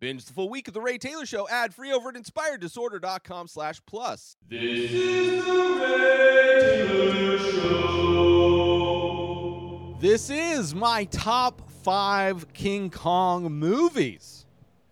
Binge 0.00 0.24
the 0.24 0.32
full 0.32 0.48
week 0.48 0.66
of 0.66 0.72
The 0.72 0.80
Ray 0.80 0.96
Taylor 0.96 1.26
Show 1.26 1.46
ad 1.50 1.74
free 1.74 1.92
over 1.92 2.08
at 2.08 2.14
inspireddisorder.com 2.14 3.48
slash 3.48 3.82
plus. 3.84 4.34
This 4.48 4.90
is 4.90 5.44
the 5.44 5.52
Ray 5.78 6.86
Taylor 6.88 7.38
Show. 7.38 8.00
This 10.00 10.30
is 10.30 10.74
my 10.74 11.04
top 11.04 11.70
five 11.82 12.50
King 12.54 12.88
Kong 12.88 13.52
movies. 13.52 14.46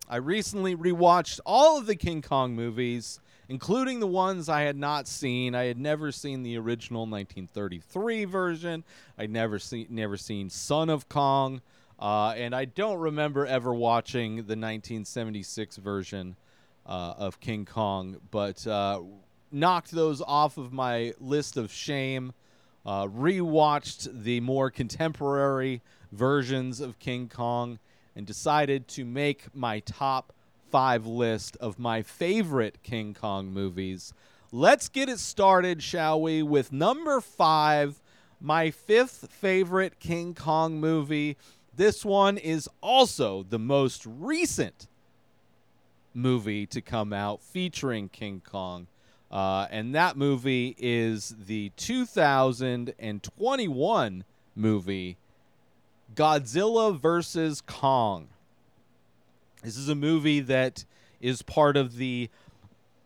I 0.07 0.17
recently 0.17 0.77
rewatched 0.77 1.41
all 1.47 1.79
of 1.79 1.87
the 1.87 1.97
King 1.97 2.21
Kong 2.21 2.55
movies, 2.55 3.19
including 3.49 4.01
the 4.01 4.07
ones 4.07 4.51
I 4.51 4.61
had 4.61 4.77
not 4.77 5.09
seen. 5.09 5.55
I 5.55 5.65
had 5.65 5.79
never 5.79 6.13
seen 6.13 6.43
the 6.43 6.59
original 6.59 7.07
1933 7.07 8.27
version. 8.27 8.85
I'd 9.17 9.31
never 9.31 9.59
seen 9.59 9.87
never 9.89 10.19
seen 10.19 10.51
Son 10.51 10.91
of 10.91 11.09
Kong. 11.09 11.63
Uh, 11.99 12.35
and 12.37 12.55
I 12.55 12.65
don't 12.65 12.99
remember 12.99 13.45
ever 13.45 13.75
watching 13.75 14.37
the 14.37 14.57
1976 14.57 15.77
version 15.77 16.37
uh, 16.87 17.15
of 17.19 17.41
King 17.41 17.65
Kong, 17.65 18.19
but 18.31 18.67
uh, 18.67 19.01
knocked 19.51 19.91
those 19.91 20.23
off 20.23 20.59
of 20.59 20.73
my 20.73 21.13
list 21.19 21.57
of 21.57 21.73
shame. 21.73 22.33
Uh, 22.87 23.07
rewatched 23.07 24.09
the 24.23 24.41
more 24.41 24.71
contemporary 24.71 25.83
versions 26.13 26.81
of 26.81 26.99
King 26.99 27.29
Kong 27.29 27.79
and 28.17 28.27
decided 28.27 28.89
to 28.89 29.05
make 29.05 29.55
my 29.55 29.81
top 29.81 30.33
five 30.71 31.07
list 31.07 31.57
of 31.59 31.79
my 31.79 32.03
favorite 32.03 32.83
King 32.83 33.15
Kong 33.15 33.49
movies. 33.49 34.13
Let's 34.51 34.89
get 34.89 35.09
it 35.09 35.19
started, 35.19 35.83
shall 35.83 36.23
we, 36.23 36.43
with 36.43 36.73
number 36.73 37.21
five, 37.21 38.01
my 38.41 38.71
fifth 38.71 39.31
favorite 39.31 40.01
King 40.01 40.35
Kong 40.35 40.81
movie. 40.81 41.37
This 41.79 42.05
one 42.05 42.37
is 42.39 42.69
also 42.81 43.45
the 43.49 43.59
most 43.61 44.03
recent 44.05 44.89
movie 46.13 46.67
to 46.67 46.81
come 46.81 47.13
out 47.13 47.41
featuring 47.41 48.09
King 48.09 48.43
Kong. 48.45 48.89
Uh, 49.31 49.69
and 49.71 49.95
that 49.95 50.17
movie 50.17 50.75
is 50.77 51.37
the 51.47 51.71
2021 51.77 54.25
movie 54.57 55.17
Godzilla 56.17 56.99
vs. 56.99 57.61
Kong. 57.61 58.27
This 59.63 59.77
is 59.77 59.89
a 59.89 59.95
movie 59.95 60.41
that 60.41 60.85
is 61.21 61.43
part 61.43 61.77
of 61.77 61.97
the 61.97 62.29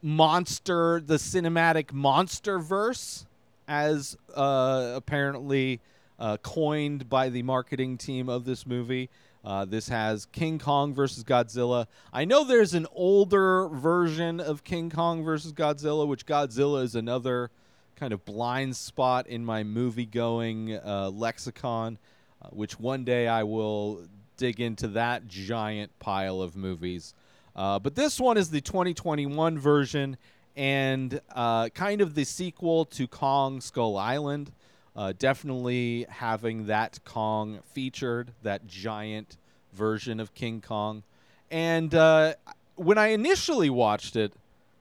monster, 0.01 0.99
the 0.99 1.17
cinematic 1.17 1.93
monster 1.93 2.59
verse, 2.59 3.27
as 3.69 4.17
uh, 4.35 4.95
apparently 4.97 5.83
uh, 6.23 6.37
coined 6.37 7.09
by 7.09 7.29
the 7.29 7.43
marketing 7.43 7.99
team 7.99 8.29
of 8.29 8.45
this 8.45 8.65
movie. 8.65 9.11
Uh, 9.45 9.65
this 9.65 9.89
has 9.89 10.25
King 10.27 10.57
Kong 10.57 10.95
versus 10.95 11.25
Godzilla. 11.25 11.89
I 12.13 12.25
know 12.25 12.45
there's 12.45 12.75
an 12.75 12.87
older 12.95 13.67
version 13.69 14.39
of 14.39 14.63
King 14.63 14.89
Kong 14.89 15.25
versus 15.25 15.53
Godzilla, 15.53 16.07
which 16.07 16.25
Godzilla 16.25 16.85
is 16.85 16.95
another 16.95 17.51
kind 17.97 18.13
of 18.13 18.25
blind 18.25 18.77
spot 18.77 19.27
in 19.27 19.45
my 19.45 19.65
movie 19.65 20.07
going 20.07 20.79
uh, 20.79 21.11
lexicon, 21.13 21.99
uh, 22.41 22.49
which 22.51 22.79
one 22.79 23.05
day 23.05 23.27
I 23.27 23.43
will 23.43 24.07
dig 24.37 24.61
into 24.61 24.87
that 24.89 25.27
giant 25.27 25.99
pile 25.99 26.41
of 26.41 26.55
movies. 26.55 27.15
Uh, 27.57 27.81
but 27.81 27.97
this 27.97 28.21
one 28.21 28.37
is 28.37 28.49
the 28.49 28.61
2021 28.61 29.59
version 29.59 30.17
and 30.55 31.21
uh, 31.35 31.69
kind 31.71 32.01
of 32.01 32.15
the 32.15 32.25
sequel 32.25 32.85
to 32.85 33.09
Kong 33.09 33.61
Skull 33.61 33.97
Island. 33.97 34.53
Uh, 34.95 35.13
definitely 35.19 36.07
having 36.09 36.67
that 36.67 36.99
Kong 37.05 37.61
featured, 37.73 38.33
that 38.43 38.67
giant 38.67 39.39
version 39.73 40.21
of 40.21 40.35
King 40.35 40.61
Kong. 40.61 41.03
And 41.51 41.95
uh, 41.95 42.35
when 42.77 42.99
I 42.99 43.09
initially 43.09 43.71
watched 43.71 44.17
it, 44.17 44.33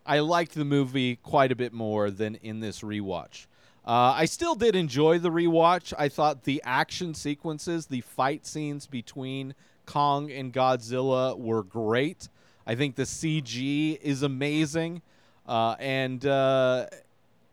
I 0.06 0.20
liked 0.20 0.56
the 0.56 0.66
movie 0.66 1.18
quite 1.18 1.52
a 1.52 1.56
bit 1.56 1.74
more 1.74 2.12
than 2.12 2.36
in 2.36 2.60
this 2.60 2.82
rewatch. 2.82 3.46
Uh, 3.86 4.14
I 4.16 4.26
still 4.26 4.56
did 4.56 4.76
enjoy 4.76 5.20
the 5.20 5.30
rewatch. 5.30 5.94
I 5.98 6.10
thought 6.10 6.44
the 6.44 6.62
action 6.66 7.14
sequences, 7.14 7.88
the 7.88 8.02
fight 8.02 8.46
scenes 8.46 8.86
between 8.88 9.56
Kong 9.86 10.32
and 10.32 10.54
Godzilla 10.54 11.38
were 11.38 11.64
great. 11.64 12.30
I 12.68 12.76
think 12.76 12.96
the 12.96 13.04
CG 13.04 14.00
is 14.02 14.24
amazing. 14.24 15.02
Uh, 15.48 15.76
and 15.80 16.26
uh, 16.26 16.86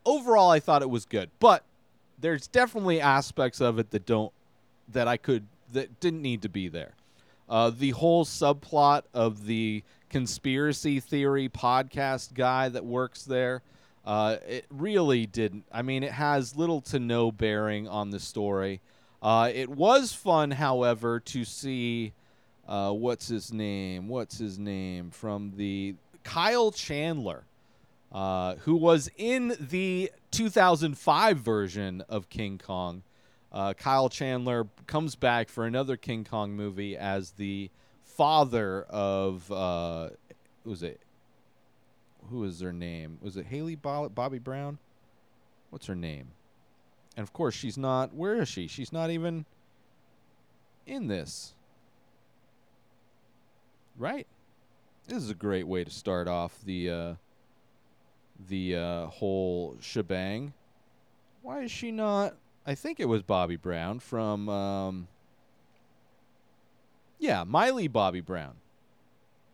overall, 0.04 0.50
I 0.50 0.60
thought 0.60 0.82
it 0.82 0.90
was 0.90 1.06
good. 1.06 1.30
But 1.40 1.64
there's 2.20 2.46
definitely 2.46 3.00
aspects 3.00 3.60
of 3.60 3.78
it 3.78 3.90
that 3.90 4.06
don't 4.06 4.32
that 4.88 5.08
I 5.08 5.16
could 5.16 5.46
that 5.72 6.00
didn't 6.00 6.22
need 6.22 6.42
to 6.42 6.48
be 6.48 6.68
there. 6.68 6.94
Uh, 7.48 7.70
the 7.70 7.90
whole 7.90 8.24
subplot 8.24 9.02
of 9.14 9.46
the 9.46 9.82
conspiracy 10.10 11.00
theory 11.00 11.48
podcast 11.48 12.34
guy 12.34 12.68
that 12.68 12.84
works 12.84 13.24
there, 13.24 13.62
uh, 14.04 14.36
it 14.46 14.66
really 14.70 15.26
didn't. 15.26 15.64
I 15.72 15.82
mean, 15.82 16.02
it 16.02 16.12
has 16.12 16.56
little 16.56 16.80
to 16.82 16.98
no 16.98 17.32
bearing 17.32 17.88
on 17.88 18.10
the 18.10 18.20
story. 18.20 18.80
Uh, 19.22 19.50
it 19.52 19.68
was 19.68 20.12
fun, 20.12 20.50
however, 20.50 21.20
to 21.20 21.44
see 21.44 22.12
uh, 22.68 22.92
what's 22.92 23.28
his 23.28 23.52
name? 23.52 24.08
What's 24.08 24.38
his 24.38 24.58
name 24.58 25.10
from 25.10 25.52
the 25.56 25.94
Kyle 26.22 26.70
Chandler 26.70 27.44
uh, 28.12 28.56
who 28.56 28.76
was 28.76 29.10
in 29.16 29.56
the 29.60 30.10
2005 30.30 31.38
version 31.38 32.02
of 32.08 32.28
King 32.28 32.58
Kong. 32.58 33.02
Uh, 33.50 33.72
Kyle 33.74 34.08
Chandler 34.08 34.66
comes 34.86 35.14
back 35.14 35.48
for 35.48 35.64
another 35.64 35.96
King 35.96 36.24
Kong 36.24 36.52
movie 36.52 36.96
as 36.96 37.32
the 37.32 37.70
father 38.04 38.82
of 38.82 39.50
uh, 39.50 40.10
was 40.64 40.82
it? 40.82 41.00
Who 42.30 42.44
is 42.44 42.58
their 42.58 42.72
name? 42.72 43.18
Was 43.22 43.36
it 43.36 43.46
Haley 43.46 43.74
Bo- 43.74 44.10
Bobby 44.10 44.38
Brown? 44.38 44.78
What's 45.70 45.86
her 45.86 45.94
name? 45.94 46.28
And 47.16 47.22
of 47.22 47.32
course, 47.32 47.54
she's 47.54 47.78
not. 47.78 48.14
Where 48.14 48.36
is 48.42 48.48
she? 48.48 48.66
She's 48.66 48.92
not 48.92 49.10
even 49.10 49.46
in 50.86 51.06
this. 51.06 51.54
Right. 53.96 54.26
This 55.06 55.18
is 55.18 55.30
a 55.30 55.34
great 55.34 55.66
way 55.66 55.84
to 55.84 55.90
start 55.90 56.28
off 56.28 56.60
the 56.64 56.90
uh, 56.90 57.14
the 58.48 58.76
uh, 58.76 59.06
whole 59.06 59.76
shebang. 59.80 60.52
Why 61.42 61.62
is 61.62 61.70
she 61.70 61.90
not? 61.90 62.34
I 62.66 62.74
think 62.74 63.00
it 63.00 63.06
was 63.06 63.22
Bobby 63.22 63.56
Brown 63.56 63.98
from. 63.98 64.48
Um, 64.48 65.08
yeah, 67.18 67.44
Miley 67.44 67.88
Bobby 67.88 68.20
Brown. 68.20 68.54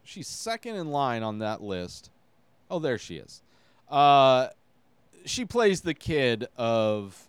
She's 0.02 0.28
second 0.28 0.76
in 0.76 0.90
line 0.90 1.22
on 1.22 1.38
that 1.38 1.62
list. 1.62 2.10
Oh, 2.70 2.78
there 2.78 2.98
she 2.98 3.16
is. 3.16 3.42
Uh, 3.88 4.48
she 5.24 5.44
plays 5.44 5.80
the 5.80 5.94
kid 5.94 6.46
of 6.56 7.28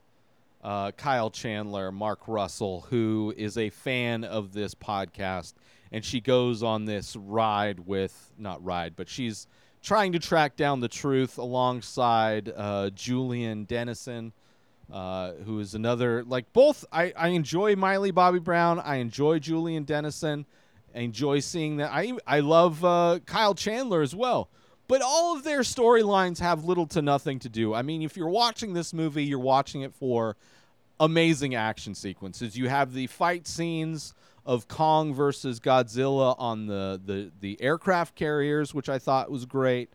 uh, 0.63 0.91
Kyle 0.91 1.29
Chandler, 1.29 1.91
Mark 1.91 2.27
Russell, 2.27 2.85
who 2.89 3.33
is 3.37 3.57
a 3.57 3.69
fan 3.69 4.23
of 4.23 4.53
this 4.53 4.75
podcast, 4.75 5.53
and 5.91 6.03
she 6.03 6.19
goes 6.19 6.63
on 6.63 6.85
this 6.85 7.15
ride 7.15 7.81
with 7.81 8.33
not 8.37 8.63
ride, 8.63 8.95
but 8.95 9.07
she's 9.07 9.47
trying 9.85 10.11
to 10.13 10.19
track 10.19 10.55
down 10.55 10.79
the 10.79 10.87
truth 10.87 11.37
alongside 11.37 12.51
uh, 12.57 12.89
Julian 12.89 13.65
Dennison, 13.65 14.33
uh, 14.91 15.33
who 15.45 15.59
is 15.59 15.75
another 15.75 16.23
like 16.23 16.51
both. 16.51 16.83
I, 16.91 17.13
I 17.15 17.29
enjoy 17.29 17.75
Miley 17.75 18.11
Bobby 18.11 18.39
Brown. 18.39 18.79
I 18.79 18.95
enjoy 18.95 19.39
Julian 19.39 19.83
Dennison. 19.83 20.47
I 20.93 20.99
enjoy 20.99 21.39
seeing 21.39 21.77
that. 21.77 21.91
I 21.93 22.13
I 22.25 22.39
love 22.39 22.83
uh, 22.83 23.19
Kyle 23.25 23.53
Chandler 23.53 24.01
as 24.01 24.15
well. 24.15 24.49
But 24.87 25.01
all 25.01 25.35
of 25.35 25.43
their 25.43 25.61
storylines 25.61 26.39
have 26.39 26.65
little 26.65 26.85
to 26.87 27.01
nothing 27.01 27.39
to 27.39 27.49
do. 27.49 27.73
I 27.73 27.81
mean, 27.81 28.01
if 28.01 28.17
you're 28.17 28.29
watching 28.29 28.73
this 28.73 28.93
movie, 28.93 29.23
you're 29.23 29.39
watching 29.39 29.81
it 29.81 29.93
for 29.93 30.35
amazing 30.99 31.55
action 31.55 31.95
sequences. 31.95 32.55
You 32.55 32.69
have 32.69 32.93
the 32.93 33.07
fight 33.07 33.47
scenes 33.47 34.13
of 34.45 34.67
Kong 34.67 35.13
versus 35.13 35.59
Godzilla 35.59 36.35
on 36.37 36.67
the, 36.67 37.01
the, 37.03 37.31
the 37.41 37.61
aircraft 37.61 38.15
carriers, 38.15 38.73
which 38.73 38.89
I 38.89 38.99
thought 38.99 39.31
was 39.31 39.45
great. 39.45 39.89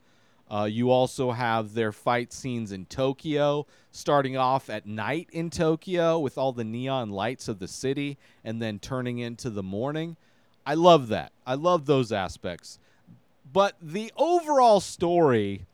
Uh, 0.50 0.64
you 0.64 0.91
also 0.91 1.31
have 1.31 1.75
their 1.75 1.93
fight 1.93 2.32
scenes 2.32 2.73
in 2.73 2.85
Tokyo, 2.87 3.67
starting 3.93 4.37
off 4.37 4.69
at 4.69 4.85
night 4.85 5.29
in 5.32 5.49
Tokyo 5.49 6.19
with 6.19 6.37
all 6.37 6.52
the 6.52 6.64
neon 6.64 7.11
lights 7.11 7.47
of 7.47 7.61
the 7.61 7.69
city 7.69 8.19
and 8.44 8.61
then 8.61 8.81
turning 8.81 9.20
into 9.20 9.49
the 9.49 9.62
morning. 9.62 10.17
I 10.67 10.75
love 10.75 11.06
that. 11.08 11.31
I 11.46 11.55
love 11.55 11.87
those 11.87 12.11
aspects. 12.11 12.81
But 13.53 13.76
the 13.81 14.12
overall 14.17 14.81
story, 14.81 15.67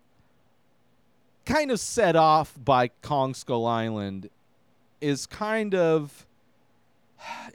kind 1.46 1.70
of 1.70 1.80
set 1.80 2.14
off 2.14 2.54
by 2.62 2.88
Kong 3.00 3.32
Skull 3.32 3.66
Island, 3.66 4.28
is 5.00 5.24
kind 5.24 5.74
of 5.74 6.26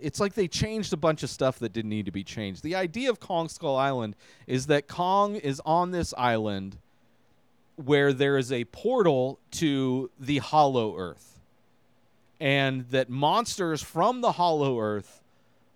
it's 0.01 0.19
like 0.19 0.33
they 0.33 0.48
changed 0.48 0.94
a 0.94 0.98
bunch 0.98 1.24
of 1.24 1.30
stuff 1.30 1.59
that 1.59 1.74
didn't 1.74 1.89
need 1.89 2.06
to 2.06 2.12
be 2.12 2.24
changed. 2.24 2.63
The 2.63 2.75
idea 2.75 3.09
of 3.09 3.19
Kong 3.19 3.50
Skull 3.50 3.75
Island 3.75 4.15
is 4.48 4.68
that 4.68 4.88
Kong 4.88 5.36
is 5.36 5.62
on 5.65 5.92
this 5.92 6.13
island 6.18 6.77
where 7.75 8.13
there 8.13 8.38
is 8.38 8.51
a 8.51 8.65
portal 8.65 9.39
to 9.51 10.09
the 10.19 10.39
Hollow 10.39 10.98
Earth. 10.98 11.39
And 12.39 12.89
that 12.89 13.09
monsters 13.09 13.81
from 13.81 14.21
the 14.21 14.33
Hollow 14.33 14.80
Earth 14.80 15.21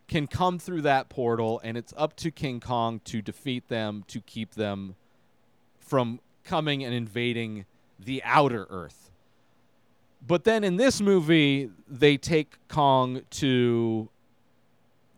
can 0.08 0.28
come 0.28 0.60
through 0.60 0.82
that 0.82 1.10
portal, 1.10 1.60
and 1.64 1.78
it's 1.78 1.94
up 1.98 2.16
to 2.18 2.32
King 2.32 2.60
Kong 2.60 3.02
to 3.06 3.22
defeat 3.22 3.68
them 3.70 4.04
to 4.08 4.20
keep 4.22 4.56
them 4.56 4.96
from 5.80 6.20
coming 6.44 6.84
and 6.84 6.94
invading 6.94 7.66
the 8.00 8.22
outer 8.24 8.68
Earth. 8.70 9.10
But 10.28 10.44
then 10.44 10.64
in 10.64 10.78
this 10.78 11.02
movie, 11.02 11.70
they 11.88 12.18
take 12.18 12.56
Kong 12.68 13.22
to 13.32 14.10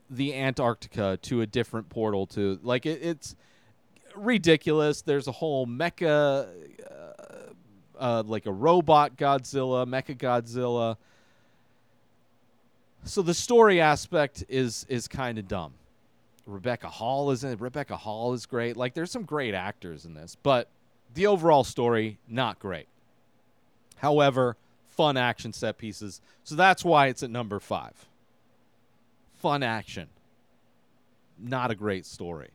the 0.09 0.33
Antarctica 0.33 1.17
to 1.23 1.41
a 1.41 1.45
different 1.45 1.89
portal 1.89 2.27
to 2.27 2.59
like 2.63 2.85
it, 2.85 3.01
it's 3.01 3.35
ridiculous. 4.15 5.01
There's 5.01 5.27
a 5.27 5.31
whole 5.31 5.67
mecha, 5.67 6.47
uh, 6.89 7.99
uh, 7.99 8.23
like 8.25 8.45
a 8.45 8.51
robot 8.51 9.17
Godzilla, 9.17 9.85
mecha 9.85 10.17
Godzilla. 10.17 10.97
So 13.03 13.21
the 13.21 13.33
story 13.33 13.81
aspect 13.81 14.43
is 14.49 14.85
is 14.89 15.07
kind 15.07 15.37
of 15.37 15.47
dumb. 15.47 15.73
Rebecca 16.45 16.87
Hall 16.87 17.31
is 17.31 17.43
in 17.43 17.51
it. 17.51 17.61
Rebecca 17.61 17.97
Hall 17.97 18.33
is 18.33 18.45
great. 18.45 18.77
Like 18.77 18.93
there's 18.93 19.11
some 19.11 19.23
great 19.23 19.53
actors 19.53 20.05
in 20.05 20.13
this, 20.13 20.37
but 20.41 20.69
the 21.13 21.27
overall 21.27 21.63
story 21.63 22.17
not 22.27 22.59
great. 22.59 22.87
However, 23.97 24.55
fun 24.89 25.17
action 25.17 25.53
set 25.53 25.77
pieces. 25.77 26.21
So 26.43 26.55
that's 26.55 26.85
why 26.85 27.07
it's 27.07 27.23
at 27.23 27.29
number 27.29 27.59
5. 27.59 28.07
Fun 29.37 29.63
action. 29.63 30.07
Not 31.39 31.71
a 31.71 31.75
great 31.75 32.05
story. 32.05 32.49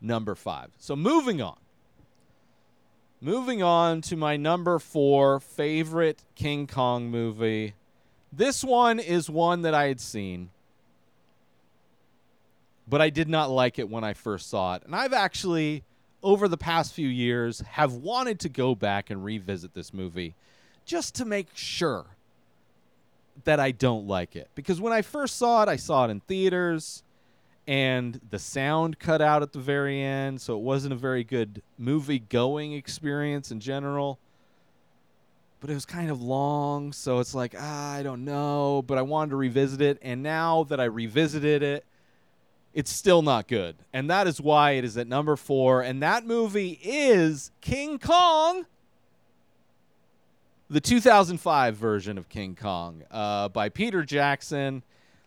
Number 0.00 0.34
5. 0.34 0.70
So 0.78 0.94
moving 0.94 1.40
on. 1.40 1.58
Moving 3.20 3.62
on 3.62 4.02
to 4.02 4.16
my 4.16 4.36
number 4.36 4.78
4 4.78 5.40
favorite 5.40 6.22
King 6.34 6.66
Kong 6.66 7.10
movie. 7.10 7.74
This 8.32 8.62
one 8.62 8.98
is 9.00 9.30
one 9.30 9.62
that 9.62 9.74
I 9.74 9.88
had 9.88 10.00
seen 10.00 10.50
but 12.86 13.02
I 13.02 13.10
did 13.10 13.28
not 13.28 13.50
like 13.50 13.78
it 13.78 13.88
when 13.88 14.04
I 14.04 14.14
first 14.14 14.48
saw 14.48 14.76
it. 14.76 14.82
And 14.84 14.94
I've 14.94 15.12
actually 15.12 15.84
over 16.22 16.48
the 16.48 16.56
past 16.56 16.92
few 16.92 17.08
years 17.08 17.60
have 17.60 17.92
wanted 17.92 18.40
to 18.40 18.48
go 18.48 18.74
back 18.74 19.10
and 19.10 19.24
revisit 19.24 19.74
this 19.74 19.92
movie 19.92 20.34
just 20.84 21.14
to 21.16 21.24
make 21.24 21.48
sure 21.54 22.15
that 23.44 23.60
I 23.60 23.70
don't 23.70 24.06
like 24.06 24.36
it. 24.36 24.48
Because 24.54 24.80
when 24.80 24.92
I 24.92 25.02
first 25.02 25.36
saw 25.36 25.62
it, 25.62 25.68
I 25.68 25.76
saw 25.76 26.06
it 26.06 26.10
in 26.10 26.20
theaters 26.20 27.02
and 27.66 28.20
the 28.30 28.38
sound 28.38 28.98
cut 28.98 29.20
out 29.20 29.42
at 29.42 29.52
the 29.52 29.58
very 29.58 30.00
end, 30.00 30.40
so 30.40 30.56
it 30.56 30.62
wasn't 30.62 30.92
a 30.92 30.96
very 30.96 31.24
good 31.24 31.62
movie 31.78 32.20
going 32.20 32.72
experience 32.72 33.50
in 33.50 33.60
general. 33.60 34.18
But 35.60 35.70
it 35.70 35.74
was 35.74 35.86
kind 35.86 36.10
of 36.10 36.22
long, 36.22 36.92
so 36.92 37.18
it's 37.18 37.34
like, 37.34 37.54
ah, 37.58 37.92
I 37.92 38.02
don't 38.02 38.24
know, 38.24 38.82
but 38.86 38.98
I 38.98 39.02
wanted 39.02 39.30
to 39.30 39.36
revisit 39.36 39.80
it. 39.80 39.98
And 40.02 40.22
now 40.22 40.64
that 40.64 40.78
I 40.78 40.84
revisited 40.84 41.62
it, 41.62 41.84
it's 42.72 42.92
still 42.92 43.22
not 43.22 43.48
good. 43.48 43.76
And 43.92 44.10
that 44.10 44.26
is 44.26 44.40
why 44.40 44.72
it 44.72 44.84
is 44.84 44.96
at 44.96 45.08
number 45.08 45.34
four. 45.34 45.82
And 45.82 46.02
that 46.02 46.26
movie 46.26 46.78
is 46.84 47.50
King 47.62 47.98
Kong, 47.98 48.66
the 50.68 50.80
2005 50.80 51.76
version 51.76 52.18
of 52.18 52.28
King 52.28 52.56
Kong 52.56 53.02
uh, 53.10 53.48
by 53.48 53.68
Peter 53.68 54.02
Jackson. 54.02 54.82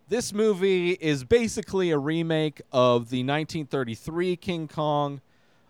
This 0.07 0.33
movie 0.33 0.91
is 0.91 1.23
basically 1.23 1.91
a 1.91 1.97
remake 1.97 2.61
of 2.71 3.09
the 3.09 3.19
1933 3.19 4.35
King 4.35 4.67
Kong. 4.67 5.21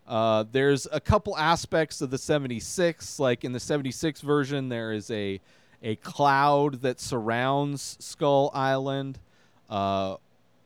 Uh, 0.08 0.46
there's 0.52 0.88
a 0.92 1.00
couple 1.00 1.38
aspects 1.38 2.02
of 2.02 2.10
the 2.10 2.18
76. 2.18 3.20
Like 3.20 3.44
in 3.44 3.52
the 3.52 3.60
76 3.60 4.22
version, 4.22 4.70
there 4.70 4.92
is 4.92 5.12
a 5.12 5.40
a 5.82 5.96
cloud 5.98 6.82
that 6.82 7.00
surrounds 7.00 7.96
Skull 8.00 8.52
Island. 8.54 9.20
Uh, 9.70 10.18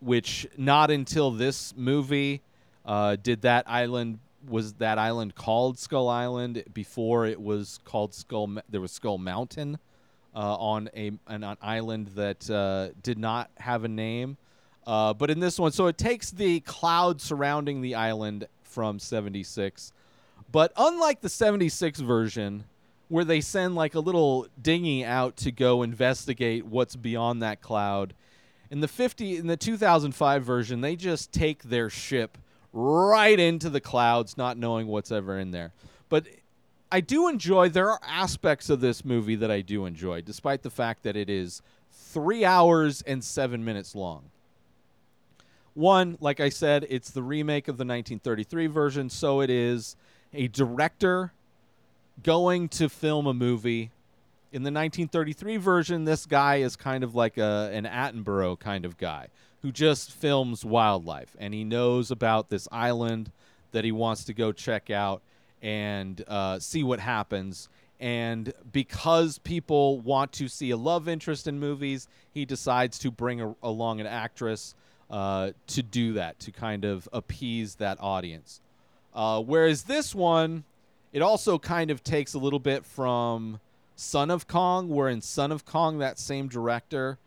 which 0.04 0.48
not 0.58 0.92
until 0.92 1.32
this 1.32 1.74
movie 1.76 2.42
uh, 2.86 3.16
did 3.22 3.42
that 3.42 3.64
island 3.68 4.20
was 4.48 4.74
that 4.74 4.98
island 4.98 5.36
called 5.36 5.80
Skull 5.80 6.10
Island 6.10 6.63
before 6.74 7.25
it 7.25 7.42
was 7.42 7.80
called 7.86 8.13
Skull. 8.13 8.57
There 8.69 8.81
was 8.81 8.92
Skull 8.92 9.18
Mountain 9.18 9.80
uh, 10.36 10.56
on 10.56 10.90
a 10.95 11.07
an, 11.28 11.44
an 11.44 11.57
island 11.62 12.07
that 12.16 12.50
uh, 12.50 12.90
did 13.01 13.18
not 13.18 13.50
have 13.57 13.84
a 13.84 13.88
name. 13.88 14.38
Uh, 14.86 15.13
but 15.13 15.30
in 15.30 15.40
this 15.40 15.57
one, 15.57 15.72
so 15.72 15.88
it 15.88 15.98
takes 15.98 16.31
the 16.31 16.60
cloud 16.62 17.22
surrounding 17.22 17.81
the 17.81 17.95
island 17.95 18.48
from 18.63 19.00
76. 19.00 19.94
But 20.51 20.74
unlike 20.75 21.22
the 21.22 21.30
76 21.30 22.00
version, 22.01 22.66
where 23.07 23.24
they 23.24 23.40
send 23.40 23.75
like 23.75 23.95
a 23.95 24.00
little 24.00 24.48
dinghy 24.62 25.06
out 25.06 25.38
to 25.38 25.51
go 25.51 25.84
investigate 25.84 26.66
what's 26.66 26.95
beyond 26.95 27.42
that 27.42 27.62
cloud, 27.62 28.13
in 28.69 28.81
the 28.81 28.88
50 28.88 29.38
in 29.38 29.48
the 29.48 29.56
2005 29.56 30.44
version, 30.44 30.81
they 30.81 30.95
just 30.95 31.31
take 31.31 31.63
their 31.63 31.90
ship 31.90 32.38
right 32.74 33.40
into 33.40 33.70
the 33.70 33.80
clouds, 33.80 34.36
not 34.36 34.58
knowing 34.58 34.88
what's 34.88 35.12
ever 35.12 35.40
in 35.40 35.52
there. 35.52 35.72
But 36.10 36.28
I 36.92 37.00
do 37.00 37.28
enjoy. 37.28 37.70
There 37.70 37.90
are 37.90 38.00
aspects 38.06 38.70
of 38.70 38.81
this 38.81 39.06
movie 39.06 39.36
that 39.36 39.50
I 39.50 39.62
do 39.62 39.86
enjoy, 39.86 40.22
despite 40.22 40.64
the 40.64 40.70
fact 40.70 41.04
that 41.04 41.16
it 41.16 41.30
is 41.30 41.62
three 41.92 42.44
hours 42.44 43.02
and 43.04 43.24
seven 43.24 43.64
minutes 43.64 43.96
long. 43.96 44.25
One, 45.74 46.18
like 46.20 46.40
I 46.40 46.50
said, 46.50 46.86
it's 46.90 47.10
the 47.10 47.24
remake 47.24 47.68
of 47.68 47.78
the 47.78 47.86
1933 47.86 48.68
version, 48.68 49.10
so 49.10 49.42
it 49.42 49.50
is 49.50 49.96
a 50.34 50.48
director 50.48 51.31
going 52.22 52.69
to 52.69 52.90
film 52.90 53.26
a 53.26 53.34
movie 53.34 53.92
in 54.54 54.62
the 54.62 54.72
1933 54.72 55.58
version, 55.58 56.06
this 56.06 56.28
guy 56.28 56.58
is 56.58 56.76
kind 56.76 57.04
of 57.04 57.16
like 57.16 57.40
a, 57.40 57.72
an 57.74 57.86
Attenborough 57.86 58.60
kind 58.60 58.86
of 58.86 58.98
guy 58.98 59.30
who 59.63 59.71
just 59.71 60.12
films 60.12 60.63
wildlife, 60.63 61.36
and 61.39 61.54
he 61.54 61.63
knows 61.63 62.12
about 62.12 62.50
this 62.50 62.68
island 62.71 63.31
that 63.71 63.83
he 63.83 63.92
wants 63.92 64.25
to 64.25 64.33
go 64.33 64.51
check 64.51 64.92
out 64.92 65.24
and 65.62 66.24
uh, 66.27 66.60
see 66.60 66.83
what 66.83 67.00
happens. 67.00 67.69
And 68.00 68.54
because 68.74 69.38
people 69.39 70.01
want 70.01 70.33
to 70.33 70.50
see 70.50 70.71
a 70.71 70.77
love 70.77 71.07
interest 71.07 71.48
in 71.48 71.60
movies, 71.60 72.10
he 72.33 72.44
decides 72.44 73.00
to 73.00 73.10
bring 73.10 73.39
a, 73.39 73.56
along 73.63 74.01
an 74.01 74.07
actress 74.07 74.75
uh, 75.10 75.51
to 75.68 75.81
do 75.81 76.13
that, 76.13 76.39
to 76.39 76.51
kind 76.51 76.83
of 76.83 77.07
appease 77.13 77.75
that 77.75 77.98
audience. 78.01 78.59
Uh, 79.16 79.42
whereas 79.42 79.83
this 79.83 80.13
one, 80.13 80.66
it 81.13 81.21
also 81.21 81.57
kind 81.57 81.89
of 81.89 82.04
takes 82.04 82.33
a 82.33 82.39
little 82.39 82.59
bit 82.59 82.86
from 82.86 83.62
Son 83.95 84.30
of 84.30 84.48
Kong, 84.48 84.89
where 84.89 85.07
in 85.07 85.21
Son 85.21 85.54
of 85.54 85.63
Kong, 85.63 86.00
that 86.00 86.19
same 86.19 86.50
director, 86.50 87.18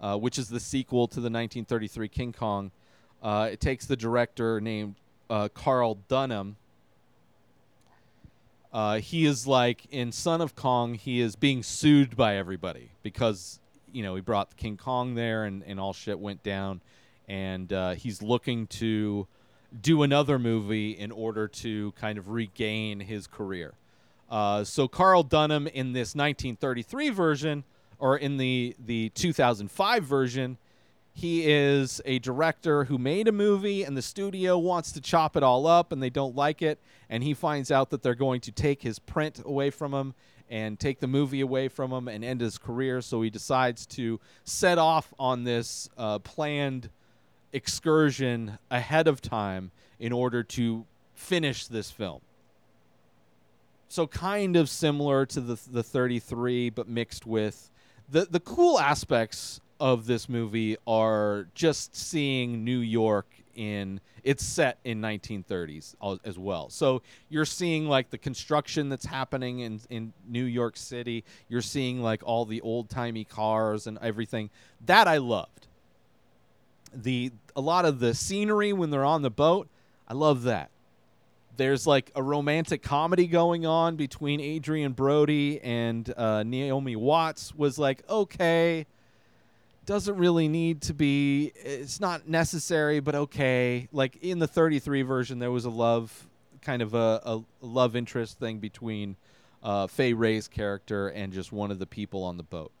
uh, 0.00 0.16
which 0.16 0.38
is 0.38 0.48
the 0.48 0.60
sequel 0.60 1.06
to 1.08 1.16
the 1.16 1.30
1933 1.30 2.08
King 2.08 2.32
Kong, 2.32 2.70
uh, 3.22 3.48
it 3.52 3.60
takes 3.60 3.86
the 3.86 3.96
director 3.96 4.60
named 4.60 4.94
uh, 5.28 5.48
Carl 5.52 5.98
Dunham. 6.08 6.56
Uh, 8.72 8.98
he 8.98 9.26
is 9.26 9.46
like 9.46 9.86
in 9.90 10.12
Son 10.12 10.40
of 10.40 10.54
Kong, 10.54 10.94
he 10.94 11.20
is 11.20 11.36
being 11.36 11.62
sued 11.62 12.16
by 12.16 12.36
everybody 12.36 12.90
because 13.02 13.58
you 13.92 14.02
know 14.02 14.14
he 14.14 14.20
brought 14.20 14.56
King 14.56 14.76
Kong 14.76 15.14
there 15.14 15.44
and, 15.44 15.62
and 15.64 15.80
all 15.80 15.92
shit 15.92 16.18
went 16.18 16.42
down, 16.42 16.80
and 17.28 17.72
uh, 17.72 17.90
he's 17.92 18.22
looking 18.22 18.66
to 18.68 19.26
do 19.80 20.02
another 20.02 20.38
movie 20.38 20.92
in 20.92 21.12
order 21.12 21.46
to 21.46 21.92
kind 21.92 22.18
of 22.18 22.28
regain 22.28 23.00
his 23.00 23.26
career. 23.26 23.74
Uh, 24.30 24.62
so 24.62 24.86
Carl 24.86 25.22
Dunham 25.22 25.66
in 25.66 25.92
this 25.92 26.14
1933 26.14 27.10
version, 27.10 27.64
or 28.00 28.16
in 28.16 28.36
the 28.36 28.74
the 28.84 29.10
2005 29.10 30.04
version, 30.04 30.58
he 31.12 31.50
is 31.50 32.00
a 32.04 32.18
director 32.18 32.84
who 32.84 32.98
made 32.98 33.28
a 33.28 33.32
movie, 33.32 33.84
and 33.84 33.96
the 33.96 34.02
studio 34.02 34.58
wants 34.58 34.92
to 34.92 35.00
chop 35.00 35.36
it 35.36 35.42
all 35.42 35.66
up, 35.66 35.92
and 35.92 36.02
they 36.02 36.10
don't 36.10 36.34
like 36.34 36.62
it, 36.62 36.80
and 37.08 37.22
he 37.22 37.34
finds 37.34 37.70
out 37.70 37.90
that 37.90 38.02
they're 38.02 38.14
going 38.14 38.40
to 38.42 38.52
take 38.52 38.82
his 38.82 38.98
print 38.98 39.40
away 39.44 39.70
from 39.70 39.92
him 39.92 40.14
and 40.48 40.80
take 40.80 40.98
the 40.98 41.06
movie 41.06 41.40
away 41.40 41.68
from 41.68 41.92
him 41.92 42.08
and 42.08 42.24
end 42.24 42.40
his 42.40 42.58
career. 42.58 43.00
So 43.00 43.22
he 43.22 43.30
decides 43.30 43.86
to 43.86 44.18
set 44.44 44.78
off 44.78 45.14
on 45.18 45.44
this 45.44 45.88
uh, 45.96 46.18
planned 46.18 46.90
excursion 47.52 48.58
ahead 48.70 49.06
of 49.06 49.20
time 49.20 49.70
in 49.98 50.12
order 50.12 50.42
to 50.42 50.86
finish 51.14 51.66
this 51.66 51.90
film 51.90 52.20
so 53.90 54.06
kind 54.06 54.56
of 54.56 54.68
similar 54.70 55.26
to 55.26 55.40
the 55.40 55.58
the 55.70 55.82
33 55.82 56.70
but 56.70 56.88
mixed 56.88 57.26
with 57.26 57.70
the 58.10 58.26
the 58.30 58.40
cool 58.40 58.78
aspects 58.78 59.60
of 59.78 60.06
this 60.06 60.28
movie 60.28 60.76
are 60.86 61.46
just 61.54 61.96
seeing 61.96 62.64
New 62.64 62.78
York 62.78 63.26
in 63.54 64.00
it's 64.22 64.44
set 64.44 64.78
in 64.84 65.00
1930s 65.00 65.94
as 66.24 66.38
well. 66.38 66.68
So 66.68 67.02
you're 67.30 67.46
seeing 67.46 67.88
like 67.88 68.10
the 68.10 68.18
construction 68.18 68.88
that's 68.88 69.06
happening 69.06 69.60
in 69.60 69.80
in 69.88 70.12
New 70.28 70.44
York 70.44 70.76
City. 70.76 71.24
You're 71.48 71.62
seeing 71.62 72.02
like 72.02 72.22
all 72.24 72.44
the 72.44 72.60
old-timey 72.60 73.24
cars 73.24 73.86
and 73.86 73.98
everything. 74.02 74.50
That 74.84 75.08
I 75.08 75.18
loved. 75.18 75.66
The 76.92 77.32
a 77.56 77.60
lot 77.60 77.84
of 77.84 78.00
the 78.00 78.14
scenery 78.14 78.72
when 78.72 78.90
they're 78.90 79.04
on 79.04 79.22
the 79.22 79.30
boat, 79.30 79.68
I 80.08 80.14
love 80.14 80.42
that 80.42 80.70
there's 81.56 81.86
like 81.86 82.10
a 82.14 82.22
romantic 82.22 82.82
comedy 82.82 83.26
going 83.26 83.66
on 83.66 83.96
between 83.96 84.40
Adrien 84.40 84.92
Brody 84.92 85.60
and 85.60 86.12
uh, 86.16 86.42
Naomi 86.42 86.96
Watts 86.96 87.54
was 87.54 87.78
like 87.78 88.02
okay. 88.08 88.86
Doesn't 89.86 90.16
really 90.16 90.46
need 90.46 90.82
to 90.82 90.94
be 90.94 91.52
it's 91.56 92.00
not 92.00 92.28
necessary 92.28 93.00
but 93.00 93.14
okay. 93.14 93.88
Like 93.92 94.16
in 94.22 94.38
the 94.38 94.46
33 94.46 95.02
version 95.02 95.38
there 95.38 95.50
was 95.50 95.64
a 95.64 95.70
love 95.70 96.26
kind 96.62 96.82
of 96.82 96.94
a, 96.94 97.20
a 97.24 97.42
love 97.60 97.96
interest 97.96 98.38
thing 98.38 98.58
between 98.58 99.16
uh, 99.62 99.86
Fay 99.86 100.12
Wray's 100.12 100.48
character 100.48 101.08
and 101.08 101.32
just 101.32 101.52
one 101.52 101.70
of 101.70 101.78
the 101.78 101.86
people 101.86 102.22
on 102.24 102.36
the 102.36 102.42
boat 102.42 102.72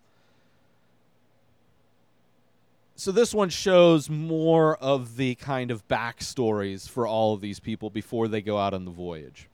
so 3.00 3.12
this 3.12 3.32
one 3.32 3.48
shows 3.48 4.10
more 4.10 4.76
of 4.76 5.16
the 5.16 5.34
kind 5.36 5.70
of 5.70 5.86
backstories 5.88 6.88
for 6.88 7.06
all 7.06 7.34
of 7.34 7.40
these 7.40 7.60
people 7.60 7.90
before 7.90 8.28
they 8.28 8.42
go 8.42 8.58
out 8.58 8.74
on 8.74 8.84
the 8.84 8.90
voyage 8.90 9.48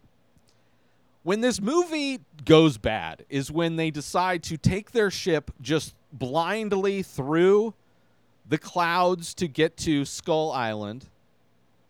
when 1.26 1.41
this 1.41 1.61
movie 1.61 2.21
goes 2.45 2.79
bad 2.79 3.26
is 3.29 3.50
when 3.50 3.75
they 3.75 3.91
decide 3.91 4.45
to 4.45 4.57
take 4.57 4.93
their 4.93 5.11
ship 5.11 5.50
just 5.61 5.97
blindly 6.12 7.03
through 7.03 7.75
the 8.49 8.57
clouds 8.57 9.35
to 9.35 9.49
get 9.49 9.76
to 9.76 10.05
Skull 10.05 10.53
Island. 10.53 11.07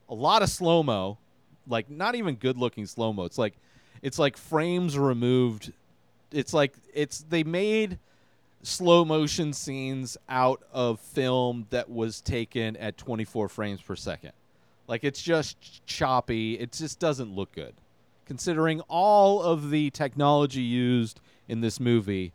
A 0.08 0.14
lot 0.14 0.42
of 0.42 0.48
slow 0.48 0.82
mo, 0.82 1.18
like 1.68 1.90
not 1.90 2.14
even 2.14 2.36
good 2.36 2.56
looking 2.56 2.86
slow 2.86 3.12
mo. 3.12 3.24
It's 3.24 3.36
like 3.36 3.52
it's 4.00 4.18
like 4.18 4.38
frames 4.38 4.98
removed. 4.98 5.70
It's 6.32 6.54
like 6.54 6.72
it's 6.94 7.18
they 7.28 7.44
made 7.44 7.98
slow 8.62 9.04
motion 9.04 9.52
scenes 9.52 10.16
out 10.28 10.62
of 10.72 11.00
film 11.00 11.66
that 11.70 11.88
was 11.88 12.20
taken 12.20 12.76
at 12.76 12.96
24 12.96 13.48
frames 13.48 13.80
per 13.80 13.96
second. 13.96 14.32
Like 14.88 15.04
it's 15.04 15.22
just 15.22 15.86
choppy. 15.86 16.58
It 16.58 16.72
just 16.72 16.98
doesn't 16.98 17.34
look 17.34 17.52
good. 17.52 17.74
Considering 18.24 18.80
all 18.82 19.42
of 19.42 19.70
the 19.70 19.90
technology 19.90 20.62
used 20.62 21.20
in 21.48 21.60
this 21.60 21.78
movie, 21.78 22.32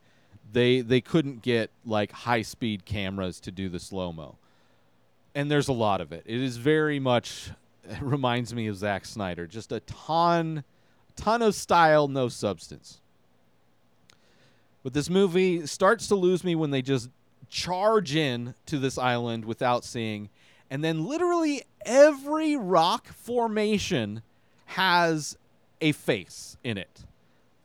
they 0.52 0.82
they 0.82 1.02
couldn't 1.02 1.42
get 1.42 1.70
like 1.86 2.12
high 2.12 2.42
speed 2.42 2.86
cameras 2.86 3.40
to 3.42 3.52
do 3.52 3.70
the 3.70 3.80
slow 3.80 4.12
mo. 4.12 4.38
And 5.34 5.50
there's 5.50 5.70
a 5.70 5.74
lot 5.74 6.02
of 6.02 6.12
it. 6.12 6.24
It 6.26 6.42
is 6.42 6.58
very 6.58 7.00
much 7.00 7.52
it 7.90 7.98
reminds 8.02 8.54
me 8.54 8.68
of 8.68 8.78
Zack 8.78 9.06
Snyder. 9.06 9.48
Just 9.48 9.72
a 9.72 9.80
ton 9.82 10.64
ton 11.16 11.42
of 11.42 11.56
style, 11.56 12.08
no 12.08 12.28
substance. 12.30 13.00
But 14.84 14.94
this 14.94 15.10
movie 15.10 15.66
starts 15.68 16.08
to 16.08 16.16
lose 16.16 16.44
me 16.44 16.56
when 16.56 16.72
they 16.72 16.82
just 16.82 17.10
charge 17.50 18.16
in 18.16 18.56
to 18.66 18.80
this 18.80 18.98
island 18.98 19.46
without 19.46 19.84
seeing 19.84 20.30
and 20.72 20.82
then 20.82 21.06
literally 21.06 21.64
every 21.86 22.56
rock 22.56 23.08
formation 23.08 24.24
has 24.68 25.38
a 25.82 25.92
face 25.92 26.56
in 26.64 26.78
it. 26.78 27.04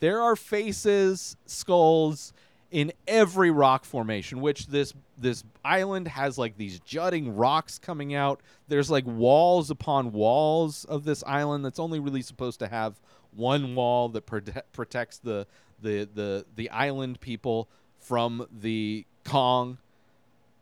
There 0.01 0.21
are 0.21 0.35
faces, 0.35 1.37
skulls 1.47 2.33
in 2.73 2.93
every 3.07 3.53
rock 3.53 3.85
formation, 3.85 4.41
which 4.41 4.67
this 4.67 4.93
this 5.17 5.45
island 5.65 6.09
has 6.09 6.37
like 6.37 6.59
these 6.59 6.81
jutting 6.81 7.37
rocks 7.37 7.79
coming 7.79 8.13
out. 8.13 8.41
There's 8.67 8.91
like 8.91 9.07
walls 9.07 9.71
upon 9.71 10.13
walls 10.13 10.85
of 10.85 11.05
this 11.05 11.23
island 11.27 11.65
that's 11.65 11.79
only 11.79 12.01
really 12.01 12.23
supposed 12.23 12.59
to 12.59 12.67
have 12.67 13.01
one 13.35 13.77
wall 13.77 14.09
that 14.11 14.27
prote- 14.27 14.63
protects 14.73 15.19
the 15.19 15.47
the 15.81 16.09
the 16.13 16.47
the 16.55 16.71
island 16.71 17.21
people 17.21 17.69
from 18.01 18.47
the 18.61 19.05
Kong. 19.25 19.79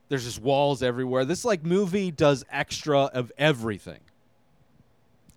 There's 0.09 0.25
just 0.25 0.41
walls 0.41 0.83
everywhere. 0.83 1.25
This 1.25 1.45
like 1.45 1.65
movie 1.65 2.11
does 2.11 2.45
extra 2.51 3.05
of 3.05 3.33
everything. 3.39 4.01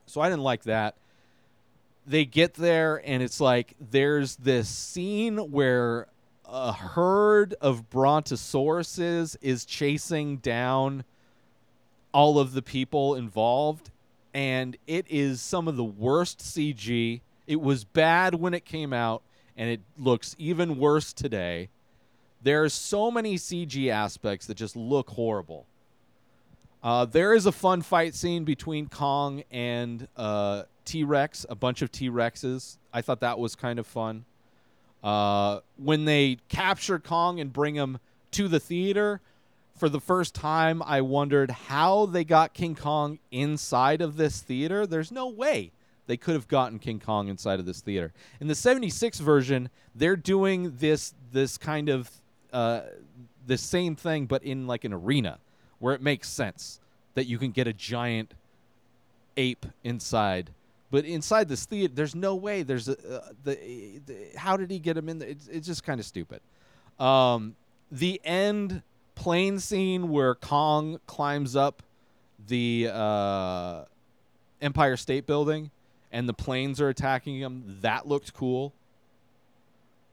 So 0.06 0.22
I 0.22 0.30
didn't 0.30 0.44
like 0.44 0.64
that 0.64 0.96
they 2.08 2.24
get 2.24 2.54
there 2.54 3.02
and 3.06 3.22
it's 3.22 3.42
like 3.42 3.76
there's 3.92 4.38
this 4.38 4.70
scene 4.70 5.38
where 5.52 6.08
a 6.46 6.72
herd 6.72 7.54
of 7.60 7.90
brontosauruses 7.90 9.36
is 9.42 9.66
chasing 9.66 10.38
down 10.38 11.04
all 12.14 12.40
of 12.40 12.54
the 12.54 12.62
people 12.62 13.14
involved 13.16 13.92
and 14.34 14.78
it 14.88 15.06
is 15.10 15.42
some 15.42 15.68
of 15.68 15.76
the 15.76 15.84
worst 15.84 16.40
CG. 16.40 17.20
It 17.46 17.60
was 17.60 17.84
bad 17.84 18.36
when 18.36 18.54
it 18.54 18.64
came 18.64 18.94
out 18.94 19.22
and 19.58 19.70
it 19.70 19.82
looks 19.98 20.36
even 20.38 20.78
worse 20.78 21.12
today. 21.12 21.70
There 22.42 22.64
are 22.64 22.70
so 22.70 23.10
many 23.10 23.36
CG 23.36 23.90
aspects 23.90 24.46
that 24.46 24.56
just 24.56 24.76
look 24.76 25.10
horrible. 25.10 25.66
Uh, 26.84 27.06
there 27.06 27.34
is 27.34 27.48
a 27.48 27.52
fun 27.52 27.82
fight 27.82 28.14
scene 28.14 28.44
between 28.44 28.88
Kong 28.88 29.44
and 29.52 30.08
uh, 30.16 30.64
T 30.86 31.04
Rex, 31.04 31.46
a 31.50 31.56
bunch 31.56 31.82
of 31.82 31.92
T 31.92 32.10
Rexes. 32.10 32.78
I 32.94 33.02
thought 33.02 33.20
that 33.22 33.40
was 33.40 33.56
kind 33.56 33.80
of 33.80 33.88
fun. 33.88 34.26
Uh, 35.04 35.60
when 35.78 36.06
they 36.06 36.38
capture 36.50 37.00
Kong 37.00 37.40
and 37.40 37.52
bring 37.52 37.76
him 37.76 37.98
to 38.32 38.48
the 38.48 38.60
theater, 38.60 39.22
for 39.76 39.90
the 39.90 40.00
first 40.00 40.34
time, 40.34 40.82
I 40.84 41.02
wondered 41.02 41.52
how 41.52 42.08
they 42.08 42.24
got 42.24 42.54
King 42.54 42.76
Kong 42.76 43.20
inside 43.32 44.02
of 44.02 44.18
this 44.18 44.42
theater. 44.42 44.88
There's 44.88 45.12
no 45.12 45.28
way 45.28 45.72
they 46.08 46.18
could 46.18 46.34
have 46.34 46.48
gotten 46.48 46.80
King 46.80 47.00
Kong 47.00 47.28
inside 47.28 47.60
of 47.60 47.66
this 47.66 47.82
theater. 47.82 48.14
In 48.40 48.48
the 48.48 48.56
76 48.56 49.20
version, 49.20 49.70
they're 49.94 50.16
doing 50.16 50.76
this 50.78 51.14
this 51.32 51.58
kind 51.58 51.90
of 51.90 52.10
uh, 52.52 52.82
the 53.46 53.58
same 53.58 53.96
thing, 53.96 54.26
but 54.26 54.44
in 54.44 54.68
like 54.68 54.84
an 54.84 54.94
arena 54.94 55.40
where 55.80 55.94
it 55.94 56.02
makes 56.02 56.30
sense 56.30 56.80
that 57.14 57.26
you 57.26 57.38
can 57.38 57.52
get 57.52 57.68
a 57.68 57.74
giant 57.74 58.34
ape 59.36 59.66
inside. 59.84 60.52
But 60.90 61.06
inside 61.06 61.50
this 61.50 61.66
theater, 61.66 61.94
there's 61.94 62.16
no 62.16 62.36
way. 62.36 62.64
There's 62.64 62.88
a 62.88 62.94
uh, 62.94 63.30
the, 63.44 64.00
the 64.06 64.16
how 64.38 64.58
did 64.58 64.72
he 64.72 64.80
get 64.80 64.98
him 64.98 65.10
in? 65.10 65.20
There? 65.20 65.30
It's, 65.30 65.48
it's 65.48 65.68
just 65.68 65.84
kind 65.84 66.00
of 66.00 66.06
stupid. 66.06 66.42
Um, 67.00 67.56
the 67.92 68.22
end 68.24 68.82
plane 69.16 69.60
scene 69.60 70.10
where 70.10 70.36
Kong 70.36 71.00
climbs 71.06 71.56
up 71.56 71.84
the 72.48 72.90
uh, 72.94 73.84
Empire 74.62 74.96
State 74.96 75.26
Building 75.26 75.72
and 76.12 76.28
the 76.28 76.34
planes 76.34 76.80
are 76.82 76.90
attacking 76.90 77.40
them. 77.40 77.78
That 77.82 78.08
looked 78.08 78.34
cool. 78.34 78.74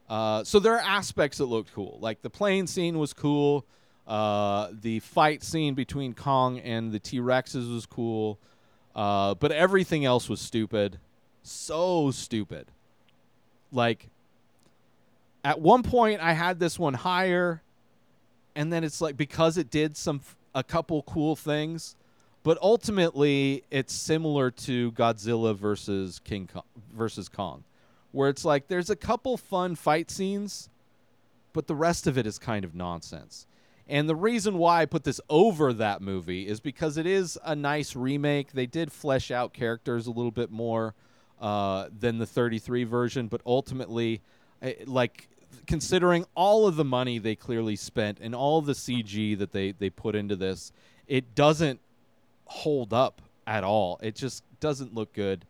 Uh, 0.09 0.45
so 0.45 0.59
there 0.59 0.75
are 0.75 0.81
aspects 0.81 1.39
that 1.39 1.47
looked 1.47 1.73
cool. 1.73 1.99
Like 2.01 2.23
the 2.23 2.31
plane 2.31 2.67
scene 2.67 2.99
was 2.99 3.13
cool. 3.13 3.65
Uh, 4.07 4.69
the 4.83 5.01
fight 5.01 5.43
scene 5.43 5.75
between 5.75 6.13
Kong 6.13 6.59
and 6.59 6.93
the 6.93 6.99
T 6.99 7.21
Rexes 7.21 7.73
was 7.73 7.87
cool, 7.87 8.39
uh, 8.95 9.35
but 9.35 9.51
everything 9.51 10.05
else 10.05 10.29
was 10.29 10.41
stupid. 10.41 10.99
So 11.43 12.11
stupid. 12.11 12.67
Like, 13.73 14.09
at 15.43 15.61
one 15.61 15.83
point, 15.83 16.21
I 16.21 16.33
had 16.33 16.59
this 16.59 16.79
one 16.79 16.95
higher, 16.95 17.63
and 18.55 18.73
then 18.73 18.85
it's 18.85 19.01
like 19.01 19.17
because 19.17 19.57
it 19.57 19.71
did 19.71 19.97
some 19.97 20.21
a 20.55 20.63
couple 20.63 21.03
cool 21.03 21.35
things, 21.35 21.97
but 22.45 22.59
ultimately 22.63 23.65
it's 23.71 23.93
similar 23.93 24.51
to 24.51 24.93
Godzilla 24.93 25.57
versus 25.57 26.21
King 26.23 26.49
Kong, 26.53 26.63
versus 26.95 27.29
Kong, 27.29 27.65
where 28.13 28.29
it's 28.29 28.45
like 28.45 28.69
there's 28.69 28.91
a 28.91 28.97
couple 28.97 29.37
fun 29.37 29.75
fight 29.75 30.11
scenes, 30.11 30.69
but 31.53 31.67
the 31.67 31.75
rest 31.75 32.07
of 32.07 32.17
it 32.17 32.27
is 32.27 32.39
kind 32.39 32.65
of 32.65 32.75
nonsense. 32.75 33.47
And 33.89 34.09
the 34.09 34.15
reason 34.15 34.59
why 34.59 34.83
I 34.83 34.87
put 34.87 35.05
this 35.05 35.21
over 35.29 35.73
that 35.73 36.01
movie 36.01 36.47
is 36.47 36.61
because 36.61 36.97
it 36.97 37.07
is 37.07 37.39
a 37.45 37.57
nice 37.57 37.97
remake. 37.97 38.53
They 38.53 38.67
did 38.67 38.93
flesh 38.93 39.31
out 39.31 39.53
characters 39.53 40.07
a 40.07 40.11
little 40.11 40.31
bit 40.31 40.51
more 40.51 40.95
uh, 41.41 41.89
than 41.99 42.19
the 42.19 42.27
33 42.27 42.85
version, 42.85 43.27
but 43.27 43.41
ultimately, 43.45 44.21
like 44.87 45.29
considering 45.67 46.27
all 46.35 46.67
of 46.67 46.77
the 46.77 46.85
money 46.85 47.19
they 47.19 47.35
clearly 47.35 47.77
spent 47.77 48.19
and 48.21 48.35
all 48.35 48.61
the 48.61 48.73
CG 48.73 49.39
that 49.39 49.53
they 49.53 49.73
they 49.73 49.89
put 49.89 50.15
into 50.15 50.37
this, 50.37 50.73
it 51.07 51.35
doesn't 51.35 51.81
hold 52.47 52.93
up 52.93 53.23
at 53.47 53.65
all. 53.65 53.99
It 54.03 54.15
just 54.15 54.43
doesn't 54.61 54.95
look 54.95 55.13
good. 55.13 55.45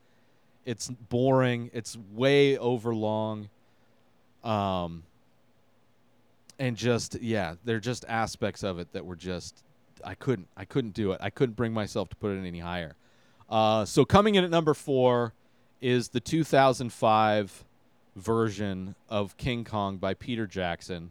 It's 0.64 0.88
boring. 0.88 1.70
It's 1.72 1.96
way 2.12 2.56
over 2.56 2.94
long. 2.94 3.48
Um, 4.42 5.04
and 6.58 6.76
just 6.76 7.20
yeah, 7.20 7.54
there 7.64 7.76
are 7.76 7.80
just 7.80 8.04
aspects 8.08 8.62
of 8.62 8.78
it 8.78 8.92
that 8.92 9.04
were 9.04 9.16
just 9.16 9.62
I 10.04 10.14
couldn't 10.14 10.48
I 10.56 10.64
couldn't 10.64 10.94
do 10.94 11.12
it. 11.12 11.20
I 11.22 11.30
couldn't 11.30 11.56
bring 11.56 11.72
myself 11.72 12.08
to 12.10 12.16
put 12.16 12.32
it 12.32 12.46
any 12.46 12.60
higher. 12.60 12.96
Uh, 13.48 13.84
so 13.84 14.04
coming 14.04 14.36
in 14.36 14.44
at 14.44 14.50
number 14.50 14.74
four 14.74 15.34
is 15.80 16.08
the 16.08 16.20
2005 16.20 17.64
version 18.16 18.94
of 19.08 19.36
King 19.36 19.64
Kong 19.64 19.98
by 19.98 20.14
Peter 20.14 20.46
Jackson. 20.46 21.10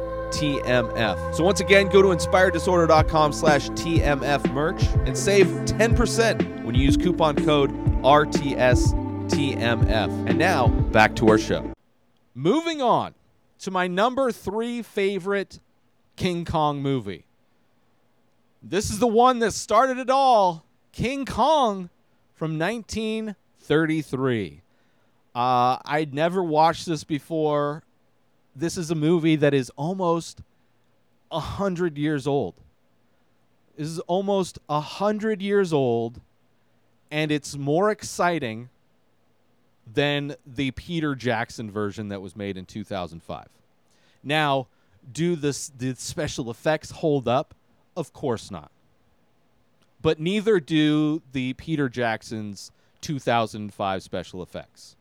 TMF. 0.31 1.35
So 1.35 1.43
once 1.43 1.59
again, 1.59 1.89
go 1.89 2.01
to 2.01 2.07
inspireddisorder.com 2.09 3.33
slash 3.33 3.69
TMF 3.71 4.51
merch 4.53 4.83
and 5.05 5.17
save 5.17 5.47
10% 5.47 6.63
when 6.63 6.75
you 6.75 6.83
use 6.83 6.97
coupon 6.97 7.35
code 7.43 7.71
RTSTMF. 8.03 10.29
And 10.29 10.37
now, 10.37 10.67
back 10.67 11.15
to 11.17 11.27
our 11.29 11.37
show. 11.37 11.71
Moving 12.33 12.81
on 12.81 13.13
to 13.59 13.71
my 13.71 13.87
number 13.87 14.31
three 14.31 14.81
favorite 14.81 15.59
King 16.15 16.45
Kong 16.45 16.81
movie. 16.81 17.25
This 18.63 18.89
is 18.89 18.99
the 18.99 19.07
one 19.07 19.39
that 19.39 19.51
started 19.53 19.97
it 19.97 20.09
all 20.09 20.65
King 20.91 21.25
Kong 21.25 21.89
from 22.33 22.59
1933. 22.59 24.61
Uh, 25.33 25.77
I'd 25.85 26.13
never 26.13 26.43
watched 26.43 26.85
this 26.85 27.03
before. 27.03 27.83
This 28.55 28.77
is 28.77 28.91
a 28.91 28.95
movie 28.95 29.35
that 29.37 29.53
is 29.53 29.71
almost 29.75 30.41
a 31.31 31.39
hundred 31.39 31.97
years 31.97 32.27
old. 32.27 32.55
This 33.77 33.87
is 33.87 33.99
almost 33.99 34.59
a 34.69 34.81
hundred 34.81 35.41
years 35.41 35.71
old, 35.71 36.19
and 37.09 37.31
it's 37.31 37.55
more 37.55 37.89
exciting 37.89 38.69
than 39.91 40.35
the 40.45 40.71
Peter 40.71 41.15
Jackson 41.15 41.71
version 41.71 42.09
that 42.09 42.21
was 42.21 42.35
made 42.35 42.57
in 42.57 42.65
2005. 42.65 43.47
Now, 44.23 44.67
do 45.11 45.35
this 45.35 45.71
the 45.75 45.95
special 45.95 46.51
effects 46.51 46.91
hold 46.91 47.27
up? 47.27 47.55
Of 47.95 48.13
course 48.13 48.51
not. 48.51 48.71
But 50.01 50.19
neither 50.19 50.59
do 50.59 51.21
the 51.31 51.53
Peter 51.53 51.89
Jackson's 51.89 52.71
2005 53.01 54.03
special 54.03 54.43
effects. 54.43 54.95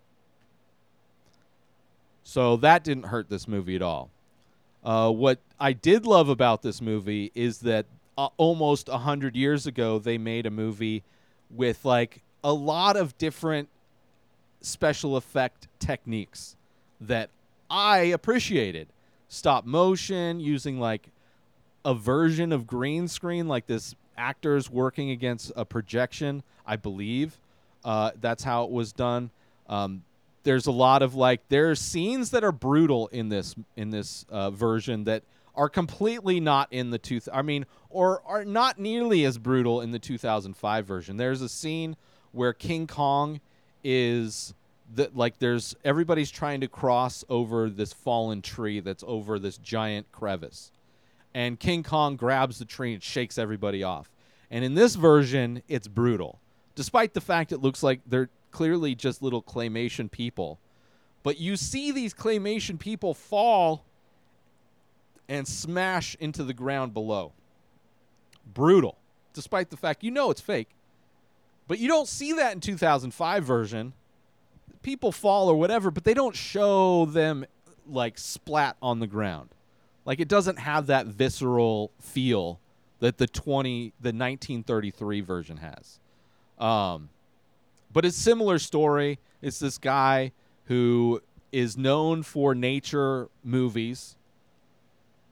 So 2.30 2.58
that 2.58 2.84
didn't 2.84 3.06
hurt 3.06 3.28
this 3.28 3.48
movie 3.48 3.74
at 3.74 3.82
all. 3.82 4.08
Uh, 4.84 5.10
what 5.10 5.40
I 5.58 5.72
did 5.72 6.06
love 6.06 6.28
about 6.28 6.62
this 6.62 6.80
movie 6.80 7.32
is 7.34 7.58
that 7.62 7.86
uh, 8.16 8.28
almost 8.36 8.88
a 8.88 8.98
hundred 8.98 9.34
years 9.34 9.66
ago 9.66 9.98
they 9.98 10.16
made 10.16 10.46
a 10.46 10.50
movie 10.50 11.02
with 11.50 11.84
like 11.84 12.22
a 12.44 12.52
lot 12.52 12.96
of 12.96 13.18
different 13.18 13.68
special 14.60 15.16
effect 15.16 15.66
techniques 15.80 16.54
that 17.00 17.30
I 17.68 17.98
appreciated. 17.98 18.86
Stop 19.28 19.66
motion 19.66 20.38
using 20.38 20.78
like 20.78 21.08
a 21.84 21.94
version 21.94 22.52
of 22.52 22.64
green 22.64 23.08
screen, 23.08 23.48
like 23.48 23.66
this 23.66 23.96
actors 24.16 24.70
working 24.70 25.10
against 25.10 25.50
a 25.56 25.64
projection. 25.64 26.44
I 26.64 26.76
believe 26.76 27.40
uh, 27.84 28.12
that's 28.20 28.44
how 28.44 28.62
it 28.66 28.70
was 28.70 28.92
done. 28.92 29.30
Um, 29.68 30.04
there's 30.42 30.66
a 30.66 30.72
lot 30.72 31.02
of 31.02 31.14
like 31.14 31.48
there 31.48 31.70
are 31.70 31.74
scenes 31.74 32.30
that 32.30 32.44
are 32.44 32.52
brutal 32.52 33.08
in 33.08 33.28
this 33.28 33.54
in 33.76 33.90
this 33.90 34.24
uh, 34.28 34.50
version 34.50 35.04
that 35.04 35.22
are 35.54 35.68
completely 35.68 36.40
not 36.40 36.68
in 36.72 36.90
the 36.90 36.98
two. 36.98 37.20
I 37.32 37.42
mean, 37.42 37.66
or 37.88 38.22
are 38.24 38.44
not 38.44 38.78
nearly 38.78 39.24
as 39.24 39.36
brutal 39.38 39.80
in 39.80 39.90
the 39.90 39.98
2005 39.98 40.86
version. 40.86 41.16
There's 41.16 41.42
a 41.42 41.48
scene 41.48 41.96
where 42.32 42.52
King 42.52 42.86
Kong 42.86 43.40
is 43.82 44.54
that 44.94 45.16
like 45.16 45.38
there's 45.38 45.76
everybody's 45.84 46.30
trying 46.30 46.60
to 46.60 46.68
cross 46.68 47.24
over 47.28 47.68
this 47.68 47.92
fallen 47.92 48.42
tree 48.42 48.80
that's 48.80 49.04
over 49.06 49.38
this 49.38 49.58
giant 49.58 50.10
crevice, 50.12 50.72
and 51.34 51.58
King 51.58 51.82
Kong 51.82 52.16
grabs 52.16 52.58
the 52.58 52.64
tree 52.64 52.94
and 52.94 53.02
shakes 53.02 53.38
everybody 53.38 53.82
off. 53.82 54.10
And 54.50 54.64
in 54.64 54.74
this 54.74 54.96
version, 54.96 55.62
it's 55.68 55.86
brutal, 55.86 56.40
despite 56.74 57.14
the 57.14 57.20
fact 57.20 57.52
it 57.52 57.58
looks 57.58 57.82
like 57.82 58.00
they're 58.06 58.30
clearly 58.50 58.94
just 58.94 59.22
little 59.22 59.42
claymation 59.42 60.10
people. 60.10 60.58
But 61.22 61.38
you 61.38 61.56
see 61.56 61.92
these 61.92 62.14
claymation 62.14 62.78
people 62.78 63.14
fall 63.14 63.84
and 65.28 65.46
smash 65.46 66.16
into 66.18 66.42
the 66.42 66.54
ground 66.54 66.92
below. 66.94 67.32
Brutal, 68.52 68.98
despite 69.32 69.70
the 69.70 69.76
fact 69.76 70.02
you 70.02 70.10
know 70.10 70.30
it's 70.30 70.40
fake. 70.40 70.70
But 71.68 71.78
you 71.78 71.86
don't 71.86 72.08
see 72.08 72.32
that 72.32 72.54
in 72.54 72.60
2005 72.60 73.44
version. 73.44 73.92
People 74.82 75.12
fall 75.12 75.48
or 75.48 75.54
whatever, 75.54 75.90
but 75.90 76.04
they 76.04 76.14
don't 76.14 76.34
show 76.34 77.04
them 77.04 77.44
like 77.86 78.18
splat 78.18 78.76
on 78.82 78.98
the 78.98 79.06
ground. 79.06 79.50
Like 80.04 80.18
it 80.18 80.28
doesn't 80.28 80.58
have 80.58 80.86
that 80.86 81.06
visceral 81.06 81.92
feel 82.00 82.58
that 82.98 83.18
the 83.18 83.26
20 83.26 83.92
the 84.00 84.08
1933 84.08 85.20
version 85.20 85.58
has. 85.58 86.00
Um, 86.58 87.10
but 87.92 88.04
it's 88.04 88.16
similar 88.16 88.58
story. 88.58 89.18
It's 89.42 89.58
this 89.58 89.78
guy 89.78 90.32
who 90.64 91.22
is 91.52 91.76
known 91.76 92.22
for 92.22 92.54
nature 92.54 93.28
movies 93.42 94.16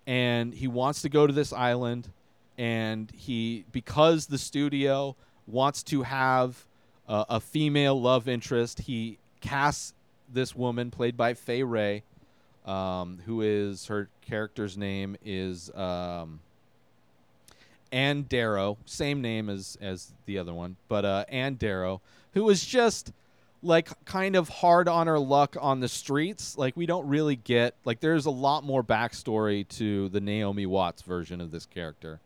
and 0.07 0.55
he 0.55 0.67
wants 0.67 1.03
to 1.03 1.09
go 1.09 1.27
to 1.27 1.33
this 1.33 1.53
island 1.53 2.11
and 2.57 3.11
he 3.13 3.65
because 3.71 4.27
the 4.27 4.39
studio 4.39 5.15
wants 5.47 5.83
to 5.83 6.03
have 6.03 6.67
uh, 7.09 7.25
a 7.29 7.41
female 7.41 8.01
love 8.01 8.27
interest 8.27 8.81
he 8.81 9.19
casts 9.41 9.95
this 10.33 10.57
woman 10.57 10.91
played 10.91 11.17
by 11.17 11.35
Fay 11.35 11.63
Wray 11.63 12.03
um, 12.67 13.21
who 13.25 13.43
is 13.43 13.87
her 13.87 14.09
character's 14.21 14.77
name 14.77 15.17
is 15.25 15.71
um, 15.75 16.41
Ann 17.93 18.23
Darrow, 18.23 18.79
same 18.85 19.21
name 19.21 19.49
as 19.49 19.79
as 19.81 20.13
the 20.27 20.39
other 20.39 20.55
one, 20.55 20.77
but 20.89 21.05
uh, 21.05 21.25
Ann 21.29 21.55
Darrow, 21.55 22.01
who 22.35 22.45
was 22.45 22.65
just 22.65 23.13
like 23.63 23.89
kind 24.05 24.37
of 24.37 24.49
hard 24.49 24.89
on 24.89 25.07
her 25.07 25.19
luck 25.19 25.57
on 25.61 25.81
the 25.81 25.89
streets. 25.89 26.57
Like 26.57 26.77
we 26.77 26.87
don't 26.87 27.07
really 27.09 27.37
get 27.37 27.75
like 27.85 28.01
there's 28.01 28.27
a 28.27 28.31
lot 28.31 28.65
more 28.65 28.83
backstory 28.85 29.67
to 29.71 30.09
the 30.11 30.21
Naomi 30.21 30.67
Watts 30.67 31.03
version 31.03 31.41
of 31.41 31.51
this 31.51 31.67
character, 31.67 32.21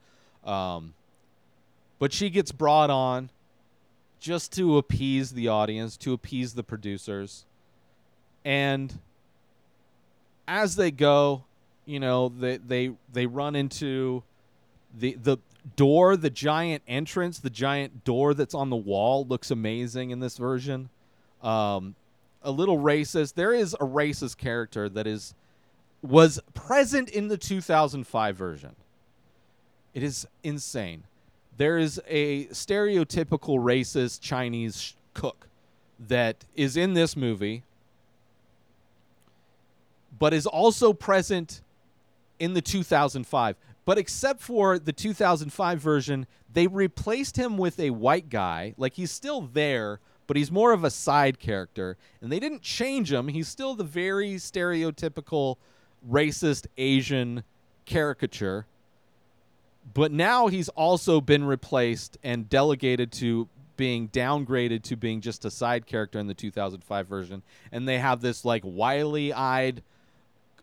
um, 0.44 0.94
but 1.98 2.12
she 2.12 2.31
gets 2.31 2.53
brought 2.53 2.90
on 2.90 3.31
just 4.20 4.53
to 4.53 4.79
appease 4.79 5.33
the 5.33 5.48
audience, 5.48 5.96
to 5.98 6.12
appease 6.12 6.55
the 6.55 6.62
producers, 6.62 7.44
and 8.44 8.98
as 10.46 10.77
they 10.77 10.90
go, 10.90 11.44
you 11.87 12.01
know, 12.01 12.29
they 12.29 12.57
they 12.59 12.92
they 13.12 13.27
run 13.27 13.57
into 13.57 14.22
the 14.98 15.16
the 15.22 15.38
door, 15.77 16.16
the 16.16 16.31
giant 16.31 16.83
entrance, 16.87 17.38
the 17.38 17.51
giant 17.51 18.05
door 18.05 18.35
that's 18.35 18.55
on 18.55 18.70
the 18.70 18.77
wall 18.77 19.27
looks 19.27 19.51
amazing 19.51 20.11
in 20.11 20.20
this 20.20 20.37
version. 20.37 20.88
Um, 21.42 21.94
a 22.42 22.51
little 22.51 22.79
racist. 22.79 23.35
There 23.35 23.53
is 23.53 23.75
a 23.75 23.79
racist 23.85 24.37
character 24.37 24.88
that 24.88 25.07
is 25.07 25.35
was 26.03 26.40
present 26.53 27.09
in 27.09 27.29
the 27.29 27.37
2005 27.37 28.37
version. 28.37 28.75
It 29.94 30.03
is 30.03 30.27
insane. 30.42 31.05
There 31.57 31.79
is 31.79 32.01
a 32.09 32.46
stereotypical 32.46 33.59
racist 33.59 34.20
Chinese 34.20 34.96
cook 35.14 35.46
that 36.01 36.44
is 36.57 36.77
in 36.77 36.94
this 36.94 37.16
movie, 37.16 37.62
but 40.18 40.35
is 40.35 40.46
also 40.46 40.92
present 40.92 41.61
in 42.42 42.55
the 42.55 42.61
2005. 42.61 43.57
But 43.85 43.98
except 43.98 44.40
for 44.40 44.81
the 44.81 44.92
2005 44.92 45.78
version, 45.78 46.26
they 46.52 46.66
replaced 46.66 47.37
him 47.37 47.57
with 47.57 47.78
a 47.78 47.90
white 47.90 48.28
guy. 48.28 48.74
Like 48.76 48.94
he's 48.94 49.12
still 49.12 49.42
there, 49.42 50.00
but 50.26 50.37
he's 50.37 50.50
more 50.50 50.72
of 50.72 50.83
a 50.83 50.90
side 50.90 51.38
character. 51.38 51.96
And 52.20 52.33
they 52.33 52.40
didn't 52.40 52.62
change 52.62 53.12
him. 53.12 53.28
He's 53.28 53.46
still 53.46 53.76
the 53.76 53.85
very 53.85 54.35
stereotypical 54.35 55.57
racist 56.11 56.66
Asian 56.76 57.44
caricature. 57.87 58.66
But 59.94 60.11
now 60.11 60.48
he's 60.48 60.68
also 60.70 61.20
been 61.20 61.44
replaced 61.44 62.18
and 62.24 62.48
delegated 62.48 63.12
to 63.12 63.48
being 63.76 64.09
downgraded 64.09 64.83
to 64.83 64.96
being 64.96 65.20
just 65.20 65.44
a 65.44 65.50
side 65.50 65.87
character 65.87 66.18
in 66.18 66.26
the 66.26 66.35
2005 66.35 67.07
version. 67.07 67.42
And 67.70 67.87
they 67.87 67.98
have 67.98 68.20
this 68.20 68.44
like 68.44 68.62
wily 68.64 69.33
eyed 69.33 69.83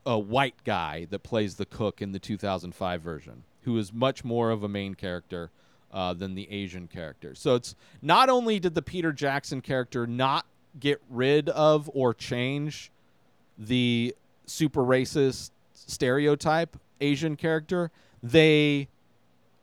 a 0.06 0.18
white 0.18 0.64
guy 0.64 1.08
that 1.10 1.20
plays 1.20 1.56
the 1.56 1.66
cook 1.66 2.02
in 2.02 2.12
the 2.12 2.20
2005 2.20 3.02
version, 3.02 3.44
who 3.64 3.78
is 3.78 3.94
much 3.94 4.24
more 4.24 4.50
of 4.50 4.64
a 4.64 4.70
main 4.70 4.96
character 4.96 5.52
uh, 5.92 6.14
than 6.14 6.36
the 6.36 6.50
Asian 6.52 6.88
character. 6.88 7.36
So 7.36 7.56
it's 7.56 7.76
not 8.02 8.30
only 8.30 8.60
did 8.60 8.76
the 8.76 8.82
Peter 8.82 9.12
Jackson 9.12 9.62
character 9.62 10.06
not 10.06 10.46
get 10.80 11.02
rid 11.10 11.50
of 11.50 11.90
or 11.94 12.14
change 12.14 12.92
the 13.58 14.16
super 14.46 14.84
racist 14.84 15.52
stereotype 15.74 16.78
Asian 17.02 17.36
character, 17.36 17.92
they 18.22 18.88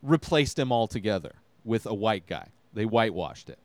replaced 0.03 0.59
him 0.59 0.73
altogether 0.73 1.35
with 1.65 1.87
a 1.87 1.95
white 1.95 2.27
guy. 2.27 2.49
They 2.75 2.85
whitewashed 2.85 3.49
it. 3.49 3.59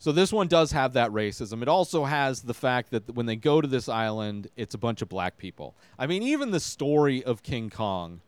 So 0.00 0.12
this 0.12 0.32
one 0.32 0.46
does 0.46 0.70
have 0.72 0.92
that 0.92 1.10
racism. 1.10 1.60
It 1.60 1.68
also 1.68 2.04
has 2.04 2.42
the 2.42 2.54
fact 2.54 2.90
that 2.92 3.14
when 3.14 3.26
they 3.26 3.34
go 3.34 3.60
to 3.60 3.66
this 3.66 3.88
island, 3.88 4.48
it's 4.56 4.74
a 4.74 4.78
bunch 4.78 5.02
of 5.02 5.08
black 5.08 5.38
people. 5.38 5.74
I 5.98 6.06
mean, 6.06 6.22
even 6.22 6.52
the 6.52 6.60
story 6.60 7.24
of 7.24 7.42
King 7.42 7.68
Kong 7.68 8.20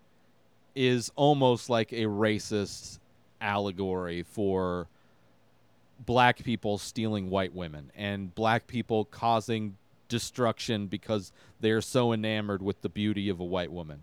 is 0.74 1.12
almost 1.14 1.70
like 1.70 1.92
a 1.92 2.04
racist 2.04 2.98
allegory 3.40 4.22
for 4.22 4.88
black 6.04 6.42
people 6.42 6.78
stealing 6.78 7.30
white 7.30 7.54
women 7.54 7.92
and 7.94 8.34
black 8.34 8.66
people 8.66 9.04
causing 9.04 9.76
destruction 10.08 10.86
because 10.86 11.32
they 11.60 11.70
are 11.70 11.80
so 11.80 12.12
enamored 12.12 12.62
with 12.62 12.82
the 12.82 12.88
beauty 12.88 13.28
of 13.28 13.38
a 13.38 13.44
white 13.44 13.70
woman. 13.70 14.02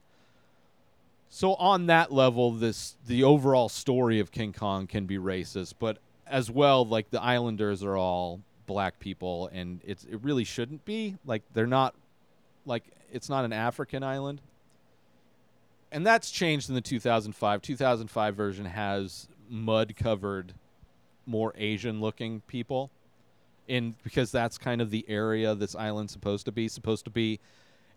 So 1.29 1.55
on 1.55 1.87
that 1.87 2.13
level, 2.13 2.51
this 2.51 2.95
the 3.05 3.23
overall 3.23 3.67
story 3.67 4.19
of 4.19 4.31
King 4.31 4.53
Kong 4.53 4.87
can 4.87 5.05
be 5.05 5.17
racist, 5.17 5.73
but 5.77 5.97
as 6.29 6.49
well, 6.49 6.85
like 6.85 7.09
the 7.09 7.21
Islanders 7.21 7.83
are 7.83 7.97
all 7.97 8.41
black 8.65 8.99
people, 8.99 9.49
and 9.53 9.81
it's 9.85 10.03
it 10.05 10.19
really 10.23 10.43
shouldn't 10.43 10.85
be. 10.85 11.15
Like 11.25 11.43
they're 11.53 11.67
not, 11.67 11.95
like 12.65 12.83
it's 13.11 13.29
not 13.29 13.45
an 13.45 13.53
African 13.53 14.03
island, 14.03 14.41
and 15.91 16.05
that's 16.05 16.29
changed 16.31 16.69
in 16.69 16.75
the 16.75 16.81
2005. 16.81 17.61
2005 17.61 18.35
version 18.35 18.65
has 18.65 19.27
mud 19.49 19.95
covered, 19.95 20.53
more 21.25 21.53
Asian 21.57 22.01
looking 22.01 22.41
people, 22.47 22.91
in 23.67 23.95
because 24.03 24.31
that's 24.31 24.57
kind 24.57 24.81
of 24.81 24.91
the 24.91 25.05
area 25.07 25.55
this 25.55 25.75
island's 25.75 26.13
supposed 26.13 26.45
to 26.45 26.51
be. 26.51 26.67
Supposed 26.67 27.05
to 27.05 27.11
be, 27.11 27.39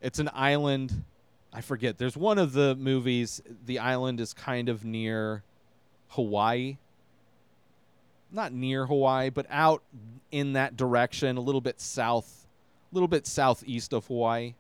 it's 0.01 0.19
an 0.19 0.31
island 0.33 1.05
I 1.53 1.61
forget. 1.61 1.99
There's 1.99 2.17
one 2.17 2.39
of 2.39 2.53
the 2.53 2.77
movies. 2.77 3.43
The 3.67 3.79
island 3.79 4.21
is 4.21 4.33
kind 4.33 4.69
of 4.69 4.85
near 4.85 5.43
Hawaii. 6.11 6.77
Not 8.33 8.53
near 8.53 8.87
Hawaii, 8.87 9.31
but 9.31 9.47
out 9.51 9.83
in 10.31 10.53
that 10.55 10.77
direction, 10.77 11.37
a 11.37 11.41
little 11.41 11.61
bit 11.61 11.81
south, 11.81 12.47
a 12.91 12.95
little 12.95 13.09
bit 13.09 13.27
southeast 13.27 13.93
of 13.93 14.07
Hawaii. 14.07 14.55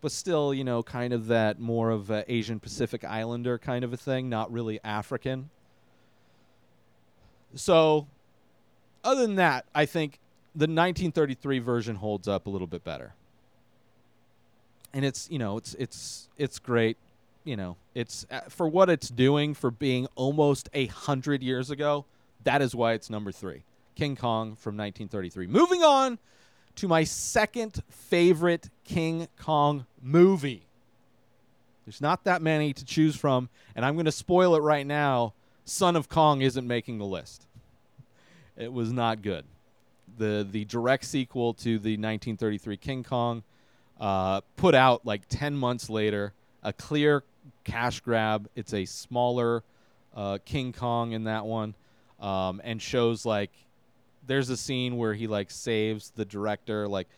But 0.00 0.12
still, 0.12 0.52
you 0.52 0.64
know, 0.64 0.82
kind 0.82 1.14
of 1.14 1.28
that 1.28 1.58
more 1.58 1.90
of 1.90 2.10
Asian 2.28 2.60
Pacific 2.60 3.04
Islander 3.04 3.56
kind 3.56 3.84
of 3.84 3.92
a 3.92 3.96
thing, 3.96 4.28
not 4.28 4.52
really 4.52 4.78
African. 4.84 5.48
So, 7.54 8.06
other 9.02 9.22
than 9.22 9.36
that, 9.36 9.64
I 9.74 9.86
think 9.86 10.18
the 10.54 10.64
1933 10.64 11.58
version 11.60 11.96
holds 11.96 12.28
up 12.28 12.46
a 12.46 12.50
little 12.50 12.66
bit 12.66 12.84
better 12.84 13.14
and 14.94 15.04
it's 15.04 15.28
you 15.30 15.38
know 15.38 15.58
it's 15.58 15.74
it's 15.74 16.28
it's 16.38 16.58
great 16.58 16.96
you 17.44 17.56
know 17.56 17.76
it's 17.94 18.26
uh, 18.30 18.40
for 18.48 18.66
what 18.66 18.90
it's 18.90 19.08
doing 19.08 19.54
for 19.54 19.70
being 19.70 20.06
almost 20.16 20.68
a 20.74 20.86
hundred 20.86 21.42
years 21.42 21.70
ago 21.70 22.04
that 22.44 22.60
is 22.60 22.74
why 22.74 22.92
it's 22.92 23.08
number 23.10 23.32
three. 23.32 23.64
King 23.94 24.16
kong 24.16 24.56
from 24.56 24.76
1933 24.76 25.46
moving 25.46 25.82
on 25.82 26.18
to 26.76 26.88
my 26.88 27.04
second 27.04 27.82
favorite 27.88 28.68
king 28.84 29.28
kong 29.38 29.86
movie. 30.02 30.66
There's 31.86 32.00
not 32.00 32.24
that 32.24 32.42
many 32.42 32.72
to 32.72 32.84
choose 32.84 33.16
from 33.16 33.48
and 33.76 33.84
i'm 33.84 33.94
going 33.94 34.06
to 34.06 34.12
spoil 34.12 34.54
it 34.56 34.60
right 34.60 34.86
now. 34.86 35.34
Son 35.64 35.96
of 35.96 36.08
kong 36.08 36.42
isn't 36.42 36.66
making 36.66 36.98
the 36.98 37.06
list. 37.06 37.46
It 38.56 38.72
was 38.72 38.92
not 38.92 39.22
good. 39.22 39.44
The 40.18 40.46
the 40.48 40.64
direct 40.64 41.04
sequel 41.04 41.54
to 41.54 41.78
the 41.78 41.92
1933 41.92 42.76
king 42.76 43.04
kong 43.04 43.42
uh, 44.00 44.40
put 44.56 44.74
out 44.74 45.06
like 45.06 45.22
10 45.28 45.56
months 45.56 45.88
later, 45.88 46.32
a 46.62 46.72
clear 46.72 47.22
cash 47.64 48.00
grab. 48.00 48.48
It's 48.54 48.74
a 48.74 48.84
smaller 48.84 49.62
uh, 50.14 50.38
King 50.44 50.72
Kong 50.72 51.12
in 51.12 51.24
that 51.24 51.46
one, 51.46 51.74
um, 52.20 52.60
and 52.64 52.80
shows 52.80 53.26
like 53.26 53.50
there's 54.26 54.50
a 54.50 54.56
scene 54.56 54.96
where 54.96 55.14
he 55.14 55.26
like 55.26 55.50
saves 55.50 56.10
the 56.10 56.24
director, 56.24 56.88
like 56.88 57.08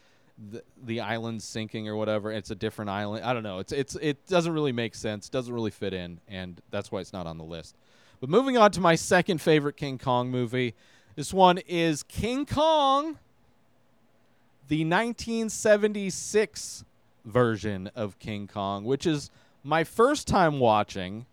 the 0.50 0.62
the 0.84 1.00
island 1.00 1.42
sinking 1.42 1.88
or 1.88 1.96
whatever. 1.96 2.32
It's 2.32 2.50
a 2.50 2.54
different 2.54 2.90
island. 2.90 3.24
I 3.24 3.32
don't 3.32 3.42
know. 3.42 3.58
It's 3.58 3.72
it's 3.72 3.96
it 3.96 4.26
doesn't 4.26 4.52
really 4.52 4.72
make 4.72 4.94
sense. 4.94 5.28
Doesn't 5.28 5.52
really 5.52 5.70
fit 5.70 5.92
in, 5.92 6.20
and 6.28 6.60
that's 6.70 6.90
why 6.90 7.00
it's 7.00 7.12
not 7.12 7.26
on 7.26 7.38
the 7.38 7.44
list. 7.44 7.76
But 8.20 8.30
moving 8.30 8.56
on 8.56 8.70
to 8.72 8.80
my 8.80 8.94
second 8.94 9.40
favorite 9.40 9.76
King 9.76 9.98
Kong 9.98 10.30
movie. 10.30 10.74
This 11.16 11.32
one 11.32 11.58
is 11.66 12.02
King 12.02 12.46
Kong 12.46 13.18
the 14.68 14.84
1976 14.84 16.84
version 17.24 17.88
of 17.94 18.18
King 18.18 18.48
Kong, 18.48 18.84
which 18.84 19.06
is 19.06 19.30
my 19.66 19.84
first 19.84 20.28
time 20.28 20.58
watching, 20.58 21.26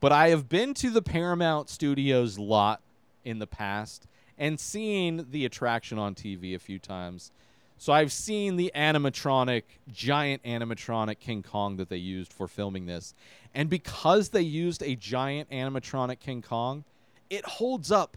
but 0.00 0.12
I 0.12 0.28
have 0.28 0.48
been 0.48 0.74
to 0.74 0.90
the 0.90 1.02
Paramount 1.02 1.70
Studios 1.70 2.38
lot 2.38 2.80
in 3.24 3.38
the 3.38 3.46
past 3.46 4.06
and 4.38 4.60
seen 4.60 5.26
the 5.30 5.44
attraction 5.44 5.98
on 5.98 6.14
TV 6.14 6.54
a 6.54 6.58
few 6.58 6.78
times. 6.78 7.32
So 7.78 7.92
I've 7.92 8.12
seen 8.12 8.56
the 8.56 8.70
animatronic, 8.74 9.62
giant 9.92 10.42
animatronic 10.42 11.18
King 11.18 11.42
Kong 11.42 11.76
that 11.76 11.88
they 11.88 11.96
used 11.96 12.32
for 12.32 12.46
filming 12.46 12.86
this. 12.86 13.14
And 13.54 13.68
because 13.70 14.28
they 14.28 14.42
used 14.42 14.82
a 14.82 14.94
giant 14.94 15.50
animatronic 15.50 16.20
King 16.20 16.42
Kong, 16.42 16.84
it 17.30 17.44
holds 17.44 17.90
up 17.90 18.16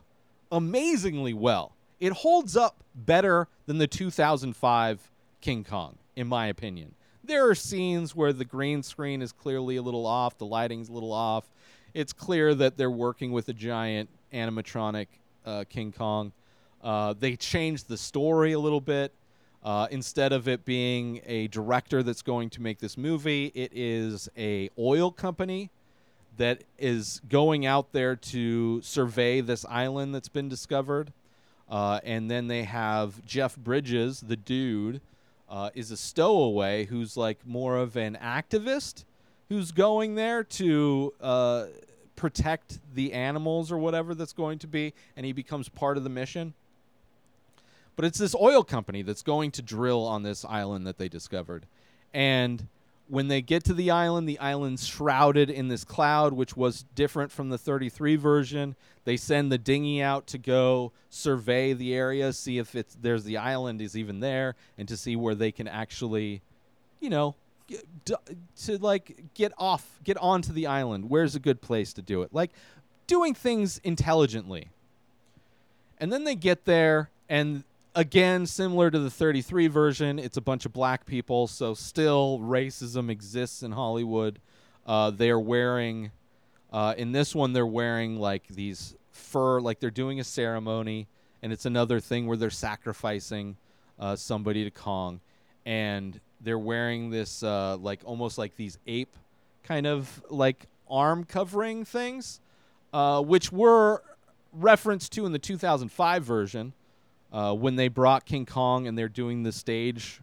amazingly 0.51 1.33
well 1.33 1.73
it 1.99 2.13
holds 2.13 2.55
up 2.55 2.83
better 2.95 3.47
than 3.65 3.77
the 3.77 3.87
2005 3.87 5.11
King 5.41 5.63
Kong, 5.63 5.97
in 6.15 6.27
my 6.27 6.47
opinion. 6.47 6.93
There 7.27 7.49
are 7.49 7.55
scenes 7.55 8.15
where 8.15 8.31
the 8.31 8.45
green 8.45 8.83
screen 8.83 9.21
is 9.21 9.33
clearly 9.33 9.75
a 9.75 9.81
little 9.81 10.05
off, 10.05 10.37
the 10.37 10.45
lighting's 10.45 10.87
a 10.87 10.93
little 10.93 11.11
off. 11.11 11.43
It's 11.93 12.13
clear 12.13 12.55
that 12.55 12.77
they're 12.77 12.89
working 12.89 13.33
with 13.33 13.49
a 13.49 13.53
giant 13.53 14.09
animatronic 14.33 15.07
uh, 15.45 15.65
King 15.67 15.91
Kong. 15.91 16.31
Uh, 16.81 17.13
they 17.19 17.35
changed 17.35 17.89
the 17.89 17.97
story 17.97 18.53
a 18.53 18.59
little 18.59 18.79
bit. 18.79 19.11
Uh, 19.61 19.87
instead 19.91 20.31
of 20.31 20.47
it 20.47 20.63
being 20.63 21.19
a 21.25 21.47
director 21.47 22.01
that's 22.01 22.21
going 22.21 22.49
to 22.51 22.61
make 22.61 22.79
this 22.79 22.97
movie, 22.97 23.51
it 23.53 23.73
is 23.75 24.29
a 24.37 24.69
oil 24.79 25.11
company 25.11 25.69
that 26.37 26.63
is 26.77 27.19
going 27.27 27.65
out 27.65 27.91
there 27.91 28.15
to 28.15 28.81
survey 28.81 29.41
this 29.41 29.65
island 29.65 30.15
that's 30.15 30.29
been 30.29 30.47
discovered. 30.47 31.11
Uh, 31.69 31.99
and 32.05 32.31
then 32.31 32.47
they 32.47 32.63
have 32.63 33.25
Jeff 33.25 33.57
Bridges, 33.57 34.21
the 34.21 34.37
dude, 34.37 35.01
uh, 35.49 35.69
is 35.73 35.91
a 35.91 35.97
stowaway 35.97 36.85
who's 36.85 37.15
like 37.17 37.45
more 37.45 37.77
of 37.77 37.95
an 37.95 38.17
activist 38.21 39.05
who's 39.49 39.71
going 39.71 40.15
there 40.15 40.43
to 40.43 41.13
uh, 41.21 41.65
protect 42.15 42.79
the 42.93 43.13
animals 43.13 43.71
or 43.71 43.77
whatever 43.77 44.13
that's 44.13 44.33
going 44.33 44.59
to 44.59 44.67
be, 44.67 44.93
and 45.15 45.25
he 45.25 45.31
becomes 45.31 45.69
part 45.69 45.97
of 45.97 46.03
the 46.03 46.09
mission. 46.09 46.53
But 47.95 48.05
it's 48.05 48.19
this 48.19 48.35
oil 48.35 48.63
company 48.63 49.01
that's 49.01 49.23
going 49.23 49.51
to 49.51 49.61
drill 49.61 50.05
on 50.05 50.23
this 50.23 50.45
island 50.45 50.85
that 50.85 50.97
they 50.97 51.09
discovered. 51.09 51.65
And 52.13 52.67
when 53.09 53.27
they 53.27 53.41
get 53.41 53.63
to 53.65 53.73
the 53.73 53.91
island, 53.91 54.27
the 54.27 54.39
island's 54.39 54.85
shrouded 54.85 55.49
in 55.49 55.67
this 55.67 55.83
cloud, 55.83 56.33
which 56.33 56.57
was 56.57 56.85
different 56.95 57.31
from 57.31 57.49
the 57.49 57.57
33 57.57 58.15
version. 58.15 58.75
They 59.05 59.17
send 59.17 59.51
the 59.51 59.57
dinghy 59.57 60.01
out 60.01 60.27
to 60.27 60.37
go 60.37 60.91
survey 61.09 61.73
the 61.73 61.93
area, 61.93 62.33
see 62.33 62.57
if 62.57 62.75
it's 62.75 62.97
there's 63.01 63.23
the 63.23 63.37
island 63.37 63.81
is 63.81 63.95
even 63.97 64.19
there, 64.19 64.55
and 64.77 64.87
to 64.87 64.97
see 64.97 65.15
where 65.15 65.35
they 65.35 65.51
can 65.51 65.67
actually, 65.67 66.41
you 66.99 67.09
know, 67.09 67.35
to 68.55 68.77
like 68.77 69.23
get 69.33 69.53
off, 69.57 69.99
get 70.03 70.17
onto 70.17 70.51
the 70.51 70.67
island. 70.67 71.09
Where's 71.09 71.35
a 71.35 71.39
good 71.39 71.61
place 71.61 71.93
to 71.93 72.01
do 72.01 72.21
it? 72.21 72.33
Like 72.33 72.51
doing 73.07 73.33
things 73.33 73.79
intelligently. 73.83 74.69
And 75.99 76.13
then 76.13 76.25
they 76.25 76.35
get 76.35 76.65
there, 76.65 77.09
and 77.27 77.63
again, 77.97 78.45
similar 78.45 78.91
to 78.91 78.99
the 78.99 79.09
33 79.09 79.67
version, 79.67 80.19
it's 80.19 80.37
a 80.37 80.41
bunch 80.41 80.67
of 80.67 80.71
black 80.71 81.07
people, 81.07 81.47
so 81.47 81.73
still 81.73 82.39
racism 82.39 83.09
exists 83.09 83.63
in 83.63 83.71
Hollywood. 83.71 84.39
Uh, 84.85 85.09
they're 85.09 85.39
wearing, 85.39 86.11
uh, 86.71 86.93
in 86.95 87.11
this 87.11 87.33
one, 87.33 87.53
they're 87.53 87.65
wearing 87.65 88.19
like 88.19 88.47
these 88.49 88.95
fur, 89.09 89.59
like 89.59 89.79
they're 89.79 89.89
doing 89.89 90.19
a 90.19 90.23
ceremony, 90.23 91.07
and 91.41 91.51
it's 91.51 91.65
another 91.65 91.99
thing 91.99 92.27
where 92.27 92.37
they're 92.37 92.51
sacrificing 92.51 93.57
uh, 93.99 94.15
somebody 94.15 94.63
to 94.63 94.71
Kong, 94.71 95.19
and 95.65 96.21
they're 96.39 96.59
wearing 96.59 97.09
this 97.09 97.41
uh, 97.41 97.77
like 97.77 98.01
almost 98.05 98.37
like 98.37 98.55
these 98.55 98.77
ape 98.85 99.17
kind 99.63 99.87
of 99.87 100.23
like 100.29 100.67
arm 100.87 101.23
covering 101.23 101.83
things, 101.83 102.41
uh, 102.93 103.23
which 103.23 103.51
were 103.51 104.03
referenced 104.53 105.13
to 105.13 105.25
in 105.25 105.31
the 105.31 105.39
2005 105.39 106.23
version 106.23 106.73
uh, 107.31 107.53
when 107.53 107.75
they 107.75 107.87
brought 107.87 108.25
King 108.25 108.45
Kong 108.45 108.87
and 108.87 108.97
they're 108.97 109.09
doing 109.09 109.43
the 109.43 109.51
stage 109.51 110.21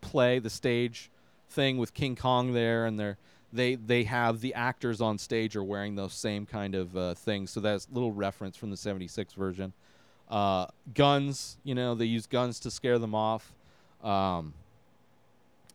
play, 0.00 0.38
the 0.38 0.50
stage 0.50 1.10
thing 1.48 1.78
with 1.78 1.94
King 1.94 2.16
Kong 2.16 2.52
there, 2.52 2.86
and 2.86 2.98
they're 2.98 3.18
they 3.52 3.74
they 3.74 4.04
have 4.04 4.40
the 4.40 4.54
actors 4.54 5.00
on 5.00 5.18
stage 5.18 5.56
are 5.56 5.62
wearing 5.62 5.94
those 5.94 6.14
same 6.14 6.46
kind 6.46 6.74
of 6.74 6.96
uh, 6.96 7.14
things. 7.14 7.50
So 7.50 7.60
that's 7.60 7.86
little 7.92 8.12
reference 8.12 8.56
from 8.56 8.70
the 8.70 8.76
'76 8.76 9.34
version. 9.34 9.72
Uh, 10.30 10.66
guns, 10.94 11.58
you 11.62 11.74
know, 11.74 11.94
they 11.94 12.06
use 12.06 12.26
guns 12.26 12.58
to 12.60 12.70
scare 12.70 12.98
them 12.98 13.14
off. 13.14 13.52
Um, 14.02 14.54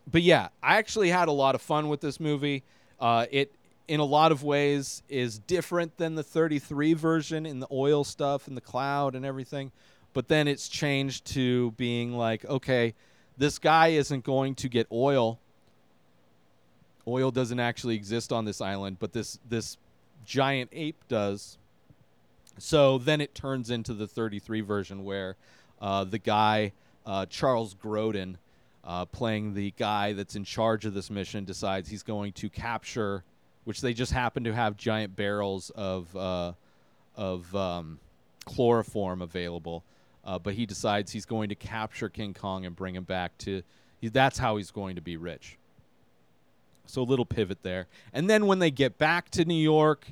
but 0.10 0.24
yeah, 0.24 0.50
I 0.64 0.78
actually 0.78 1.10
had 1.10 1.28
a 1.28 1.32
lot 1.32 1.54
of 1.54 1.62
fun 1.62 1.90
with 1.90 2.02
this 2.02 2.20
movie. 2.20 2.64
Uh, 3.00 3.28
it, 3.30 3.54
in 3.88 4.00
a 4.00 4.06
lot 4.06 4.32
of 4.32 4.44
ways, 4.44 5.04
is 5.08 5.38
different 5.38 5.98
than 5.98 6.16
the 6.16 6.24
33 6.24 6.94
version 6.94 7.46
in 7.46 7.60
the 7.60 7.68
oil 7.72 8.04
stuff 8.04 8.48
and 8.48 8.58
the 8.58 8.62
cloud 8.62 9.16
and 9.16 9.26
everything 9.26 9.72
but 10.18 10.30
then 10.30 10.48
it's 10.48 10.68
changed 10.68 11.26
to 11.26 11.70
being 11.74 12.18
like, 12.18 12.44
okay, 12.46 12.96
this 13.38 13.60
guy 13.60 13.90
isn't 13.90 14.24
going 14.24 14.56
to 14.56 14.68
get 14.68 14.88
oil. 14.92 15.40
Oil 17.08 17.30
doesn't 17.30 17.60
actually 17.60 17.94
exist 17.94 18.34
on 18.34 18.44
this 18.44 18.60
island, 18.60 18.98
but 19.00 19.14
this 19.14 19.38
this 19.48 19.78
giant 20.26 20.72
ape 20.74 21.08
does. 21.08 21.60
So 22.58 22.98
then 22.98 23.22
it 23.22 23.36
turns 23.36 23.70
into 23.70 23.94
the 23.94 24.08
33 24.08 24.62
version 24.62 25.04
where 25.04 25.36
uh, 25.80 26.04
the 26.04 26.18
guy 26.18 26.72
uh, 27.06 27.28
Charles 27.28 27.76
Grodin, 27.76 28.38
uh, 28.84 29.06
playing 29.06 29.54
the 29.54 29.70
guy 29.78 30.14
that's 30.14 30.36
in 30.36 30.44
charge 30.44 30.86
of 30.86 30.96
this 30.96 31.12
mission, 31.12 31.46
decides 31.46 31.90
he's 31.90 32.02
going 32.02 32.34
to 32.34 32.50
capture, 32.50 33.24
which 33.66 33.82
they 33.82 33.94
just 33.94 34.14
happen 34.14 34.46
to 34.46 34.54
have 34.56 34.78
giant 34.78 35.16
barrels 35.16 35.70
of 35.76 36.16
uh, 36.18 36.54
of 37.16 37.56
um, 37.56 38.00
chloroform 38.46 39.22
available. 39.22 39.84
Uh, 40.28 40.38
but 40.38 40.54
he 40.54 40.66
decides 40.66 41.14
he's 41.14 41.26
going 41.26 41.48
to 41.50 41.56
capture 41.56 42.10
King 42.10 42.34
Kong 42.34 42.66
and 42.66 42.76
bring 42.76 42.94
him 42.96 43.06
back 43.06 43.38
to. 43.40 43.64
That's 44.04 44.38
how 44.38 44.58
he's 44.58 44.72
going 44.72 44.98
to 44.98 45.02
be 45.02 45.16
rich. 45.16 45.58
So 46.86 47.02
a 47.02 47.04
little 47.04 47.26
pivot 47.26 47.64
there. 47.64 47.88
And 48.14 48.30
then 48.30 48.46
when 48.46 48.60
they 48.60 48.70
get 48.70 48.98
back 48.98 49.30
to 49.32 49.46
New 49.46 49.56
York, 49.56 50.06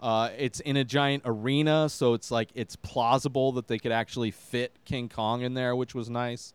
uh, 0.00 0.28
it's 0.36 0.60
in 0.60 0.76
a 0.76 0.84
giant 0.84 1.22
arena, 1.24 1.88
so 1.88 2.12
it's 2.12 2.30
like 2.30 2.50
it's 2.54 2.76
plausible 2.76 3.52
that 3.52 3.66
they 3.66 3.78
could 3.78 3.92
actually 3.92 4.30
fit 4.30 4.72
King 4.84 5.08
Kong 5.08 5.40
in 5.40 5.54
there, 5.54 5.74
which 5.74 5.94
was 5.94 6.10
nice. 6.10 6.52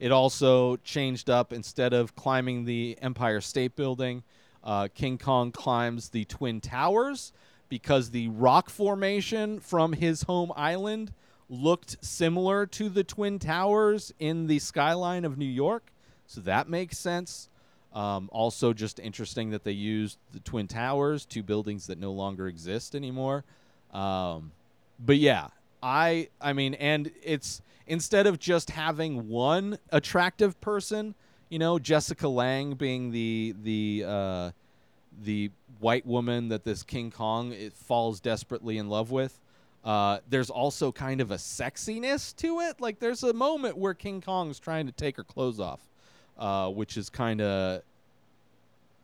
It 0.00 0.10
also 0.10 0.76
changed 0.78 1.30
up 1.30 1.52
instead 1.52 1.92
of 1.92 2.16
climbing 2.16 2.64
the 2.64 2.98
Empire 3.00 3.40
State 3.40 3.76
Building, 3.76 4.24
uh, 4.64 4.88
King 4.92 5.18
Kong 5.18 5.52
climbs 5.52 6.08
the 6.08 6.24
Twin 6.24 6.60
Towers 6.60 7.32
because 7.68 8.10
the 8.10 8.28
rock 8.28 8.68
formation 8.68 9.60
from 9.60 9.92
his 9.92 10.22
home 10.22 10.52
island 10.56 11.12
looked 11.48 12.04
similar 12.04 12.66
to 12.66 12.88
the 12.88 13.04
Twin 13.04 13.38
Towers 13.38 14.12
in 14.18 14.46
the 14.46 14.58
skyline 14.58 15.24
of 15.24 15.38
New 15.38 15.44
York. 15.44 15.92
So 16.26 16.40
that 16.42 16.68
makes 16.68 16.98
sense. 16.98 17.48
Um, 17.92 18.28
also, 18.32 18.72
just 18.72 18.98
interesting 18.98 19.50
that 19.50 19.64
they 19.64 19.72
used 19.72 20.18
the 20.32 20.40
Twin 20.40 20.66
Towers, 20.66 21.24
two 21.24 21.42
buildings 21.42 21.86
that 21.86 21.98
no 21.98 22.12
longer 22.12 22.46
exist 22.46 22.94
anymore. 22.94 23.44
Um, 23.92 24.52
but 24.98 25.16
yeah, 25.16 25.48
I 25.82 26.28
I 26.40 26.52
mean, 26.52 26.74
and 26.74 27.10
it's 27.22 27.62
instead 27.86 28.26
of 28.26 28.38
just 28.38 28.70
having 28.70 29.28
one 29.28 29.78
attractive 29.90 30.60
person, 30.60 31.14
you 31.48 31.58
know, 31.58 31.78
Jessica 31.78 32.28
Lange 32.28 32.74
being 32.74 33.12
the 33.12 33.54
the 33.62 34.04
uh, 34.06 34.50
the 35.22 35.50
white 35.78 36.04
woman 36.04 36.48
that 36.48 36.64
this 36.64 36.82
King 36.82 37.10
Kong 37.10 37.54
falls 37.74 38.20
desperately 38.20 38.76
in 38.76 38.88
love 38.88 39.10
with. 39.10 39.40
Uh, 39.84 40.18
there's 40.28 40.50
also 40.50 40.90
kind 40.90 41.20
of 41.20 41.30
a 41.30 41.36
sexiness 41.36 42.34
to 42.36 42.60
it. 42.60 42.80
Like 42.80 42.98
there's 42.98 43.22
a 43.22 43.32
moment 43.32 43.76
where 43.76 43.94
King 43.94 44.20
Kong's 44.20 44.58
trying 44.58 44.86
to 44.86 44.92
take 44.92 45.16
her 45.16 45.24
clothes 45.24 45.60
off, 45.60 45.80
uh, 46.38 46.68
which 46.70 46.96
is 46.96 47.08
kind 47.08 47.40
of 47.40 47.82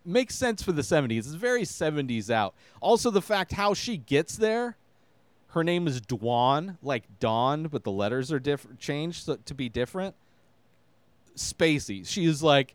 makes 0.04 0.34
sense 0.34 0.62
for 0.62 0.72
the 0.72 0.82
70s. 0.82 1.18
It's 1.18 1.28
very 1.28 1.62
70s 1.62 2.30
out. 2.30 2.54
Also, 2.80 3.10
the 3.10 3.22
fact 3.22 3.52
how 3.52 3.74
she 3.74 3.96
gets 3.96 4.36
there. 4.36 4.76
Her 5.48 5.62
name 5.62 5.86
is 5.86 6.00
Dwan, 6.00 6.78
like 6.82 7.04
Dawn, 7.20 7.64
but 7.64 7.84
the 7.84 7.90
letters 7.90 8.32
are 8.32 8.40
different, 8.40 8.78
changed 8.80 9.24
so, 9.24 9.36
to 9.36 9.54
be 9.54 9.68
different. 9.68 10.14
Spacey. 11.36 12.06
She 12.06 12.24
is 12.24 12.42
like, 12.42 12.74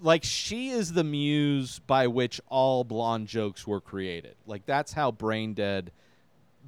like 0.00 0.22
she 0.22 0.70
is 0.70 0.92
the 0.92 1.02
muse 1.02 1.80
by 1.80 2.06
which 2.06 2.40
all 2.48 2.84
blonde 2.84 3.26
jokes 3.26 3.66
were 3.66 3.80
created. 3.80 4.36
Like 4.46 4.66
that's 4.66 4.92
how 4.92 5.10
brain 5.10 5.52
dead 5.52 5.90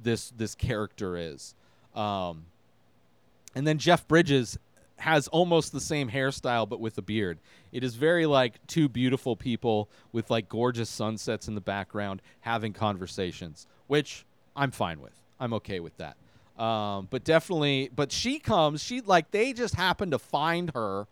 this 0.03 0.31
this 0.31 0.55
character 0.55 1.17
is. 1.17 1.55
Um, 1.95 2.45
and 3.55 3.67
then 3.67 3.77
Jeff 3.77 4.07
Bridges 4.07 4.57
has 4.97 5.27
almost 5.27 5.71
the 5.71 5.81
same 5.81 6.09
hairstyle 6.09 6.67
but 6.67 6.79
with 6.79 6.97
a 6.97 7.01
beard. 7.01 7.39
It 7.71 7.83
is 7.83 7.95
very 7.95 8.25
like 8.25 8.65
two 8.67 8.87
beautiful 8.87 9.35
people 9.35 9.89
with 10.11 10.29
like 10.29 10.47
gorgeous 10.47 10.89
sunsets 10.89 11.47
in 11.47 11.55
the 11.55 11.61
background 11.61 12.21
having 12.41 12.73
conversations, 12.73 13.67
which 13.87 14.25
I'm 14.55 14.71
fine 14.71 15.01
with. 15.01 15.19
I'm 15.39 15.53
okay 15.55 15.79
with 15.79 15.97
that. 15.97 16.15
Um, 16.61 17.07
but 17.09 17.23
definitely, 17.23 17.89
but 17.95 18.11
she 18.11 18.39
comes, 18.39 18.83
she 18.83 19.01
like 19.01 19.31
they 19.31 19.53
just 19.53 19.75
happen 19.75 20.11
to 20.11 20.19
find 20.19 20.71
her. 20.73 21.07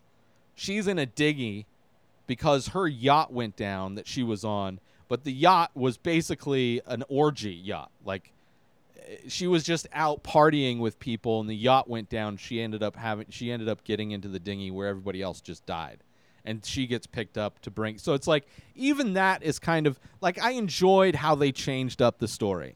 She's 0.54 0.86
in 0.86 0.98
a 0.98 1.06
diggy 1.06 1.64
because 2.26 2.68
her 2.68 2.86
yacht 2.86 3.32
went 3.32 3.56
down 3.56 3.96
that 3.96 4.06
she 4.06 4.22
was 4.22 4.44
on, 4.44 4.78
but 5.08 5.24
the 5.24 5.32
yacht 5.32 5.72
was 5.74 5.96
basically 5.96 6.80
an 6.86 7.02
orgy 7.08 7.52
yacht. 7.52 7.90
Like 8.04 8.32
she 9.28 9.46
was 9.46 9.64
just 9.64 9.86
out 9.92 10.22
partying 10.22 10.78
with 10.78 10.98
people 10.98 11.40
and 11.40 11.48
the 11.48 11.54
yacht 11.54 11.88
went 11.88 12.08
down. 12.08 12.36
She 12.36 12.60
ended 12.60 12.82
up 12.82 12.96
having 12.96 13.26
she 13.30 13.50
ended 13.50 13.68
up 13.68 13.84
getting 13.84 14.10
into 14.10 14.28
the 14.28 14.38
dinghy 14.38 14.70
where 14.70 14.88
everybody 14.88 15.22
else 15.22 15.40
just 15.40 15.64
died. 15.66 15.98
And 16.44 16.64
she 16.64 16.86
gets 16.86 17.06
picked 17.06 17.38
up 17.38 17.60
to 17.60 17.70
bring 17.70 17.98
so 17.98 18.14
it's 18.14 18.26
like 18.26 18.46
even 18.74 19.14
that 19.14 19.42
is 19.44 19.60
kind 19.60 19.86
of 19.86 20.00
like 20.20 20.42
i 20.42 20.50
enjoyed 20.50 21.14
how 21.14 21.36
they 21.36 21.52
changed 21.52 22.02
up 22.02 22.18
the 22.18 22.26
story 22.26 22.74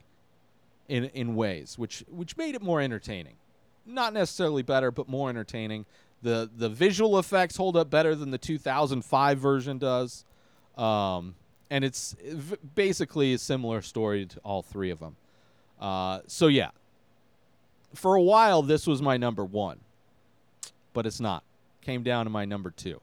in 0.89 1.07
in 1.07 1.35
ways 1.35 1.77
which 1.77 2.05
which 2.09 2.37
made 2.37 2.55
it 2.55 2.63
more 2.63 2.81
entertaining. 2.81 3.37
Not 3.85 4.13
necessarily 4.13 4.63
better 4.63 4.91
but 4.91 5.09
more 5.09 5.31
entertaining. 5.31 5.85
The 6.23 6.49
the 6.57 6.69
visual 6.69 7.19
effects 7.19 7.57
hold 7.57 7.77
up 7.77 7.91
better 7.91 8.15
than 8.15 8.31
the 8.31 8.39
2005 8.39 9.39
version 9.39 9.79
does. 9.79 10.25
Um, 10.77 11.35
and 11.69 11.85
it's 11.85 12.15
basically 12.75 13.35
a 13.35 13.39
similar 13.39 13.83
story 13.83 14.27
to 14.27 14.39
all 14.41 14.63
three 14.63 14.91
of 14.91 15.01
them 15.01 15.17
uh, 15.81 16.21
so 16.27 16.47
yeah, 16.47 16.71
for 17.95 18.15
a 18.15 18.23
while 18.23 18.63
this 18.63 18.87
was 18.87 19.03
my 19.03 19.17
number 19.17 19.45
one, 19.45 19.79
but 20.93 21.07
it's 21.07 21.21
not. 21.21 21.43
Came 21.83 22.03
down 22.03 22.27
to 22.27 22.31
my 22.31 22.45
number 22.45 22.71
two. 22.71 23.01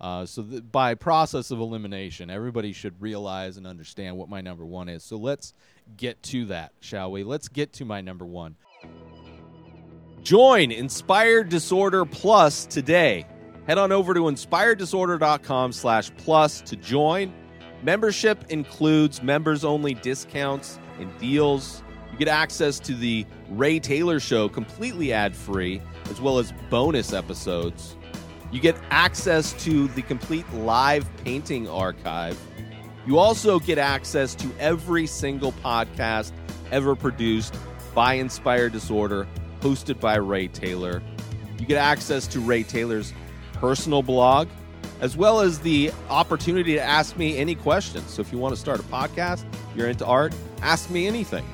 Uh, 0.00 0.24
so 0.24 0.42
th- 0.42 0.62
by 0.70 0.94
process 0.94 1.50
of 1.50 1.58
elimination, 1.60 2.30
everybody 2.30 2.72
should 2.72 3.00
realize 3.00 3.56
and 3.56 3.66
understand 3.66 4.16
what 4.16 4.28
my 4.28 4.40
number 4.40 4.64
one 4.64 4.88
is. 4.88 5.02
So 5.02 5.16
let's 5.16 5.54
get 5.96 6.22
to 6.24 6.46
that, 6.46 6.72
shall 6.80 7.10
we? 7.10 7.24
Let's 7.24 7.48
get 7.48 7.72
to 7.74 7.84
my 7.84 8.00
number 8.00 8.24
one. 8.24 8.54
Join 10.22 10.70
Inspired 10.70 11.48
Disorder 11.48 12.04
Plus 12.04 12.66
today. 12.66 13.26
Head 13.66 13.78
on 13.78 13.92
over 13.92 14.14
to 14.14 14.20
inspireddisorder.com 14.20 15.72
slash 15.72 16.10
plus 16.16 16.60
to 16.62 16.76
join. 16.76 17.32
Membership 17.82 18.44
includes 18.50 19.22
members 19.22 19.64
only 19.64 19.94
discounts 19.94 20.78
and 20.98 21.16
deals 21.18 21.82
you 22.12 22.18
get 22.18 22.28
access 22.28 22.78
to 22.80 22.94
the 22.94 23.26
Ray 23.50 23.78
Taylor 23.78 24.20
Show 24.20 24.48
completely 24.48 25.12
ad 25.12 25.34
free, 25.34 25.80
as 26.10 26.20
well 26.20 26.38
as 26.38 26.52
bonus 26.70 27.12
episodes. 27.12 27.96
You 28.50 28.60
get 28.60 28.76
access 28.90 29.52
to 29.64 29.88
the 29.88 30.02
complete 30.02 30.50
live 30.54 31.08
painting 31.24 31.68
archive. 31.68 32.38
You 33.06 33.18
also 33.18 33.58
get 33.58 33.78
access 33.78 34.34
to 34.36 34.50
every 34.58 35.06
single 35.06 35.52
podcast 35.52 36.32
ever 36.70 36.94
produced 36.94 37.54
by 37.94 38.14
Inspired 38.14 38.72
Disorder, 38.72 39.26
hosted 39.60 40.00
by 40.00 40.16
Ray 40.16 40.48
Taylor. 40.48 41.02
You 41.58 41.66
get 41.66 41.78
access 41.78 42.26
to 42.28 42.40
Ray 42.40 42.62
Taylor's 42.62 43.12
personal 43.54 44.02
blog, 44.02 44.48
as 45.00 45.16
well 45.16 45.40
as 45.40 45.58
the 45.60 45.92
opportunity 46.08 46.74
to 46.74 46.82
ask 46.82 47.16
me 47.16 47.36
any 47.36 47.54
questions. 47.54 48.10
So 48.10 48.20
if 48.20 48.32
you 48.32 48.38
want 48.38 48.54
to 48.54 48.60
start 48.60 48.80
a 48.80 48.84
podcast, 48.84 49.44
you're 49.76 49.88
into 49.88 50.06
art, 50.06 50.34
ask 50.62 50.90
me 50.90 51.06
anything. 51.06 51.44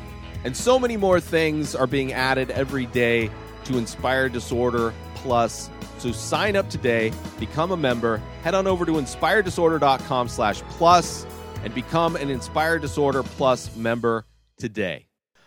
And 0.45 0.55
so 0.55 0.79
many 0.79 0.97
more 0.97 1.21
things 1.21 1.75
are 1.75 1.87
being 1.87 2.13
added 2.13 2.51
every 2.51 2.87
day 2.87 3.31
to 3.65 3.79
Inspire 3.79 4.29
Disorder 4.29 4.93
Plus. 5.15 5.71
So 5.99 6.13
sign 6.13 6.55
up 6.55 6.69
today, 6.69 7.13
become 7.41 7.73
a 7.73 7.77
member, 7.77 8.19
head 8.43 8.55
on 8.55 8.67
over 8.67 8.85
to 8.85 8.93
inspireddisorder.com 8.93 10.29
slash 10.29 10.61
plus 10.63 11.27
and 11.63 11.75
become 11.75 12.15
an 12.17 12.29
Inspire 12.29 12.79
Disorder 12.79 13.23
Plus 13.23 13.75
member 13.75 14.27
today. 14.59 15.07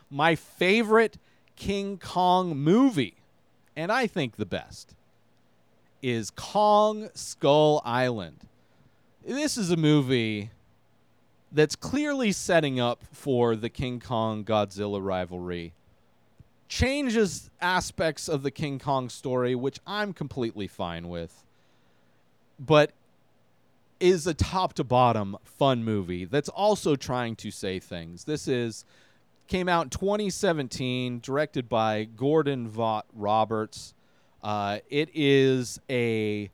My 0.09 0.33
favorite 0.33 1.17
King 1.55 1.99
Kong 1.99 2.57
movie, 2.57 3.17
and 3.75 3.91
I 3.91 4.07
think 4.07 4.37
the 4.37 4.45
best, 4.47 4.95
is 6.01 6.31
Kong 6.31 7.09
Skull 7.13 7.83
Island. 7.85 8.47
This 9.23 9.57
is 9.57 9.69
a 9.69 9.77
movie 9.77 10.49
that's 11.51 11.75
clearly 11.75 12.31
setting 12.31 12.79
up 12.79 13.03
for 13.11 13.55
the 13.55 13.69
King 13.69 13.99
Kong 13.99 14.43
Godzilla 14.43 15.03
rivalry. 15.03 15.73
Changes 16.67 17.49
aspects 17.61 18.27
of 18.27 18.43
the 18.43 18.51
King 18.51 18.79
Kong 18.79 19.09
story, 19.09 19.55
which 19.55 19.79
I'm 19.87 20.11
completely 20.13 20.67
fine 20.67 21.07
with, 21.07 21.43
but 22.59 22.91
is 23.99 24.27
a 24.27 24.33
top 24.33 24.73
to 24.73 24.83
bottom 24.83 25.37
fun 25.43 25.83
movie 25.83 26.25
that's 26.25 26.49
also 26.49 26.95
trying 26.95 27.35
to 27.37 27.49
say 27.49 27.79
things. 27.79 28.25
This 28.25 28.47
is 28.47 28.85
came 29.47 29.69
out 29.69 29.85
in 29.85 29.89
2017, 29.89 31.21
directed 31.21 31.69
by 31.69 32.03
Gordon 32.03 32.67
Vogt 32.67 33.05
Roberts. 33.15 33.93
Uh, 34.43 34.79
it 34.89 35.09
is 35.13 35.79
a 35.89 36.49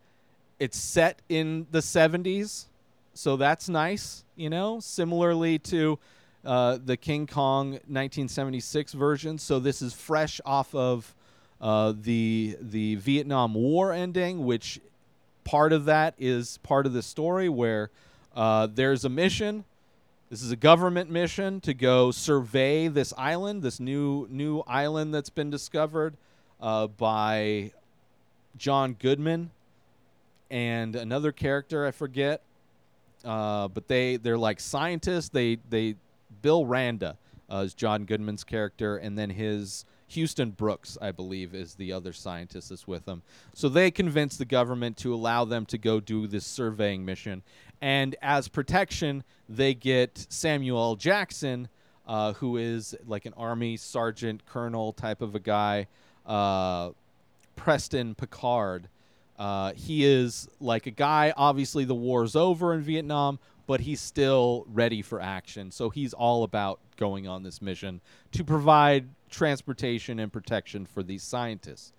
it's 0.60 0.78
set 0.78 1.22
in 1.28 1.68
the 1.72 1.80
70s 1.80 2.68
so 3.14 3.38
that's 3.38 3.70
nice, 3.70 4.24
you 4.36 4.50
know. 4.50 4.80
Similarly 4.80 5.60
to 5.60 6.00
uh, 6.46 6.80
the 6.84 6.98
King 6.98 7.28
Kong 7.28 7.72
1976 7.72 8.94
version, 8.94 9.38
so 9.38 9.60
this 9.60 9.82
is 9.82 9.94
fresh 9.94 10.42
off 10.46 10.74
of 10.74 11.14
uh, 11.62 11.94
the 12.02 12.58
the 12.60 12.96
Vietnam 12.96 13.54
War 13.54 13.94
ending, 13.94 14.46
which 14.46 14.80
part 15.44 15.74
of 15.74 15.86
that 15.86 16.16
is 16.18 16.58
part 16.64 16.86
of 16.86 16.94
the 16.94 17.02
story 17.04 17.50
where 17.50 17.90
uh, 18.36 18.68
there's 18.68 19.06
a 19.06 19.10
mission. 19.10 19.64
This 20.30 20.42
is 20.42 20.52
a 20.52 20.56
government 20.56 21.12
mission 21.12 21.62
to 21.62 21.74
go 21.74 22.10
survey 22.12 22.88
this 22.88 23.14
island, 23.18 23.62
this 23.62 23.80
new 23.80 24.28
new 24.30 24.64
island 24.68 25.14
that's 25.14 25.30
been 25.30 25.50
discovered 25.50 26.18
uh, 26.60 26.88
by 26.88 27.72
John 28.58 28.94
Goodman 28.94 29.52
and 30.50 30.96
another 30.96 31.32
character 31.32 31.86
I 31.86 31.92
forget. 31.92 32.42
Uh, 33.24 33.68
but 33.68 33.88
they 33.88 34.18
they're 34.18 34.38
like 34.38 34.60
scientists. 34.60 35.30
They 35.30 35.58
they 35.70 35.96
Bill 36.42 36.66
Randa 36.66 37.18
uh, 37.52 37.58
is 37.58 37.74
John 37.74 38.06
Goodman's 38.06 38.44
character, 38.44 38.98
and 38.98 39.18
then 39.18 39.30
his 39.30 39.86
Houston 40.08 40.52
Brooks, 40.52 40.98
I 41.02 41.12
believe, 41.12 41.56
is 41.56 41.76
the 41.76 41.92
other 41.94 42.14
scientist 42.14 42.70
that's 42.70 42.88
with 42.88 43.06
them. 43.06 43.24
So 43.54 43.70
they 43.70 43.90
convince 43.92 44.38
the 44.38 44.46
government 44.46 44.98
to 44.98 45.14
allow 45.14 45.46
them 45.46 45.66
to 45.68 45.78
go 45.78 46.00
do 46.00 46.28
this 46.28 46.46
surveying 46.46 47.06
mission, 47.06 47.44
and 47.82 48.16
as 48.22 48.48
protection, 48.48 49.24
they 49.50 49.74
get 49.74 50.26
Samuel 50.30 50.96
Jackson, 50.96 51.68
uh, 52.08 52.34
who 52.34 52.58
is 52.58 52.96
like 53.08 53.26
an 53.26 53.34
army 53.38 53.78
sergeant 53.78 54.46
colonel 54.46 54.94
type 54.94 55.22
of 55.22 55.36
a 55.36 55.40
guy, 55.40 55.88
uh, 56.26 56.92
Preston 57.56 58.16
Picard. 58.16 58.90
Uh, 59.44 59.74
he 59.74 60.06
is 60.06 60.48
like 60.62 60.88
a 60.88 60.92
guy. 60.92 61.34
Obviously, 61.36 61.84
the 61.84 61.94
war's 61.94 62.34
over 62.34 62.74
in 62.74 62.80
Vietnam, 62.80 63.40
but 63.68 63.82
he's 63.82 64.00
still 64.00 64.66
ready 64.70 65.02
for 65.02 65.20
action. 65.20 65.70
So 65.70 65.90
he's 65.90 66.14
all 66.14 66.46
about 66.46 66.80
going 66.96 67.28
on 67.28 67.44
this 67.44 67.62
mission 67.62 68.00
to 68.32 68.46
provide 68.46 69.10
transportation 69.30 70.18
and 70.18 70.32
protection 70.32 70.86
for 70.86 71.04
these 71.04 71.24
scientists. 71.24 71.92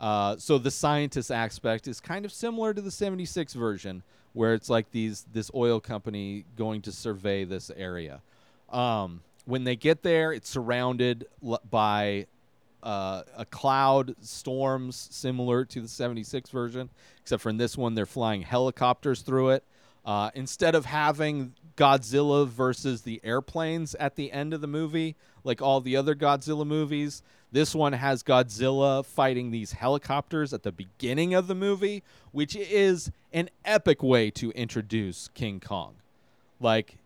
Uh, 0.00 0.36
so 0.38 0.58
the 0.58 0.72
scientist 0.72 1.30
aspect 1.30 1.86
is 1.86 2.00
kind 2.00 2.24
of 2.24 2.32
similar 2.32 2.74
to 2.74 2.80
the 2.80 2.90
76 2.90 3.52
version, 3.52 4.02
where 4.32 4.52
it's 4.52 4.68
like 4.68 4.90
these 4.90 5.26
this 5.32 5.48
oil 5.54 5.78
company 5.78 6.44
going 6.56 6.82
to 6.82 6.90
survey 6.90 7.44
this 7.44 7.70
area. 7.76 8.20
Um, 8.68 9.20
when 9.44 9.62
they 9.62 9.76
get 9.76 10.02
there, 10.02 10.32
it's 10.32 10.48
surrounded 10.48 11.28
l- 11.40 11.62
by 11.70 12.26
uh, 12.82 13.22
a 13.36 13.44
cloud 13.44 14.14
storms 14.20 15.08
similar 15.10 15.64
to 15.66 15.80
the 15.80 15.88
76 15.88 16.50
version, 16.50 16.90
except 17.20 17.42
for 17.42 17.50
in 17.50 17.56
this 17.56 17.76
one 17.76 17.94
they're 17.94 18.06
flying 18.06 18.42
helicopters 18.42 19.22
through 19.22 19.50
it. 19.50 19.64
Uh, 20.04 20.30
instead 20.34 20.74
of 20.74 20.86
having 20.86 21.52
Godzilla 21.76 22.48
versus 22.48 23.02
the 23.02 23.20
airplanes 23.22 23.94
at 23.96 24.16
the 24.16 24.32
end 24.32 24.54
of 24.54 24.60
the 24.60 24.66
movie, 24.66 25.16
like 25.44 25.60
all 25.60 25.80
the 25.80 25.96
other 25.96 26.14
Godzilla 26.14 26.66
movies, 26.66 27.22
this 27.52 27.74
one 27.74 27.92
has 27.92 28.22
Godzilla 28.22 29.04
fighting 29.04 29.50
these 29.50 29.72
helicopters 29.72 30.52
at 30.52 30.62
the 30.62 30.72
beginning 30.72 31.34
of 31.34 31.48
the 31.48 31.54
movie, 31.54 32.02
which 32.32 32.54
is 32.54 33.10
an 33.32 33.50
epic 33.64 34.02
way 34.02 34.30
to 34.32 34.50
introduce 34.52 35.28
King 35.34 35.60
Kong. 35.60 35.96
Like, 36.60 36.98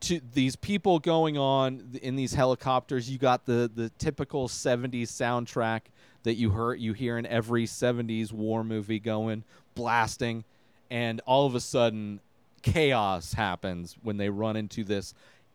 to 0.00 0.20
these 0.32 0.56
people 0.56 0.98
going 0.98 1.36
on 1.36 1.98
in 2.02 2.16
these 2.16 2.34
helicopters, 2.34 3.10
you 3.10 3.18
got 3.18 3.46
the 3.46 3.70
the 3.72 3.90
typical 3.98 4.48
70s 4.48 5.08
soundtrack 5.08 5.82
that 6.22 6.34
you 6.34 6.50
heard 6.50 6.80
you 6.80 6.92
hear 6.92 7.18
in 7.18 7.26
every 7.26 7.66
70s 7.66 8.32
war 8.32 8.62
movie 8.62 8.98
going 8.98 9.44
blasting 9.74 10.44
and 10.90 11.20
all 11.24 11.46
of 11.46 11.54
a 11.54 11.60
sudden 11.60 12.20
chaos 12.62 13.32
happens 13.32 13.96
when 14.02 14.16
they 14.16 14.28
run 14.28 14.56
into 14.56 14.84
this 14.84 15.14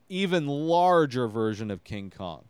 even 0.10 0.48
larger 0.48 1.28
version 1.28 1.70
of 1.70 1.84
King 1.84 2.12
Kong. 2.16 2.46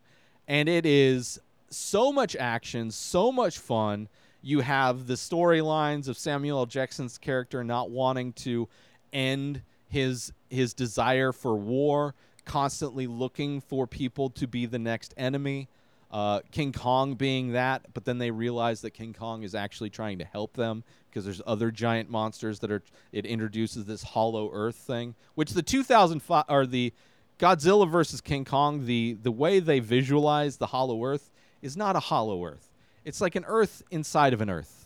And 0.47 0.69
it 0.69 0.85
is 0.85 1.39
so 1.69 2.11
much 2.11 2.35
action, 2.35 2.91
so 2.91 3.31
much 3.31 3.57
fun. 3.57 4.07
You 4.41 4.59
have 4.59 5.07
the 5.07 5.15
storylines 5.15 6.07
of 6.07 6.17
Samuel 6.17 6.59
L. 6.59 6.65
Jackson's 6.65 7.17
character 7.17 7.63
not 7.63 7.89
wanting 7.89 8.33
to 8.33 8.69
end 9.11 9.61
his 9.95 10.33
his 10.49 10.73
desire 10.73 11.31
for 11.31 11.55
war, 11.55 12.15
constantly 12.43 13.07
looking 13.07 13.61
for 13.61 13.87
people 13.87 14.29
to 14.31 14.45
be 14.45 14.65
the 14.65 14.77
next 14.77 15.13
enemy. 15.15 15.69
Uh, 16.11 16.41
King 16.51 16.73
Kong 16.73 17.15
being 17.15 17.53
that, 17.53 17.87
but 17.93 18.03
then 18.03 18.17
they 18.17 18.29
realize 18.29 18.81
that 18.81 18.91
King 18.91 19.13
Kong 19.13 19.43
is 19.43 19.55
actually 19.55 19.89
trying 19.89 20.19
to 20.19 20.25
help 20.25 20.53
them 20.53 20.83
because 21.09 21.23
there's 21.23 21.41
other 21.47 21.71
giant 21.71 22.09
monsters 22.09 22.59
that 22.59 22.71
are. 22.71 22.83
It 23.13 23.25
introduces 23.25 23.85
this 23.85 24.03
Hollow 24.03 24.49
Earth 24.51 24.75
thing, 24.75 25.15
which 25.35 25.51
the 25.51 25.63
2005 25.63 26.43
or 26.49 26.65
the 26.65 26.93
Godzilla 27.39 27.89
versus 27.89 28.19
King 28.19 28.43
Kong. 28.43 28.85
The 28.85 29.17
the 29.21 29.31
way 29.31 29.59
they 29.59 29.79
visualize 29.79 30.57
the 30.57 30.67
Hollow 30.67 31.03
Earth 31.05 31.31
is 31.61 31.77
not 31.77 31.95
a 31.95 32.01
Hollow 32.01 32.43
Earth. 32.45 32.69
It's 33.05 33.21
like 33.21 33.35
an 33.35 33.45
Earth 33.47 33.81
inside 33.91 34.33
of 34.33 34.41
an 34.41 34.49
Earth. 34.49 34.84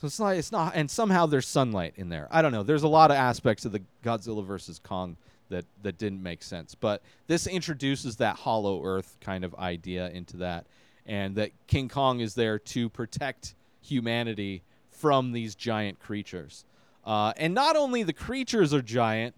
So 0.00 0.06
it's 0.06 0.20
not. 0.20 0.36
It's 0.36 0.52
not. 0.52 0.72
And 0.74 0.90
somehow 0.90 1.26
there's 1.26 1.48
sunlight 1.48 1.94
in 1.96 2.08
there. 2.08 2.28
I 2.30 2.42
don't 2.42 2.52
know. 2.52 2.62
There's 2.62 2.82
a 2.82 2.88
lot 2.88 3.10
of 3.10 3.16
aspects 3.16 3.64
of 3.64 3.72
the 3.72 3.82
Godzilla 4.04 4.44
versus 4.44 4.78
Kong 4.78 5.16
that 5.48 5.64
that 5.82 5.96
didn't 5.98 6.22
make 6.22 6.42
sense. 6.42 6.74
But 6.74 7.02
this 7.26 7.46
introduces 7.46 8.16
that 8.16 8.36
Hollow 8.36 8.84
Earth 8.84 9.16
kind 9.20 9.44
of 9.44 9.54
idea 9.54 10.10
into 10.10 10.38
that, 10.38 10.66
and 11.06 11.34
that 11.36 11.50
King 11.66 11.88
Kong 11.88 12.20
is 12.20 12.34
there 12.34 12.58
to 12.58 12.88
protect 12.90 13.54
humanity 13.80 14.62
from 14.90 15.32
these 15.32 15.54
giant 15.54 16.00
creatures. 16.00 16.64
Uh, 17.04 17.32
and 17.36 17.54
not 17.54 17.76
only 17.76 18.02
the 18.02 18.12
creatures 18.12 18.74
are 18.74 18.82
giant, 18.82 19.34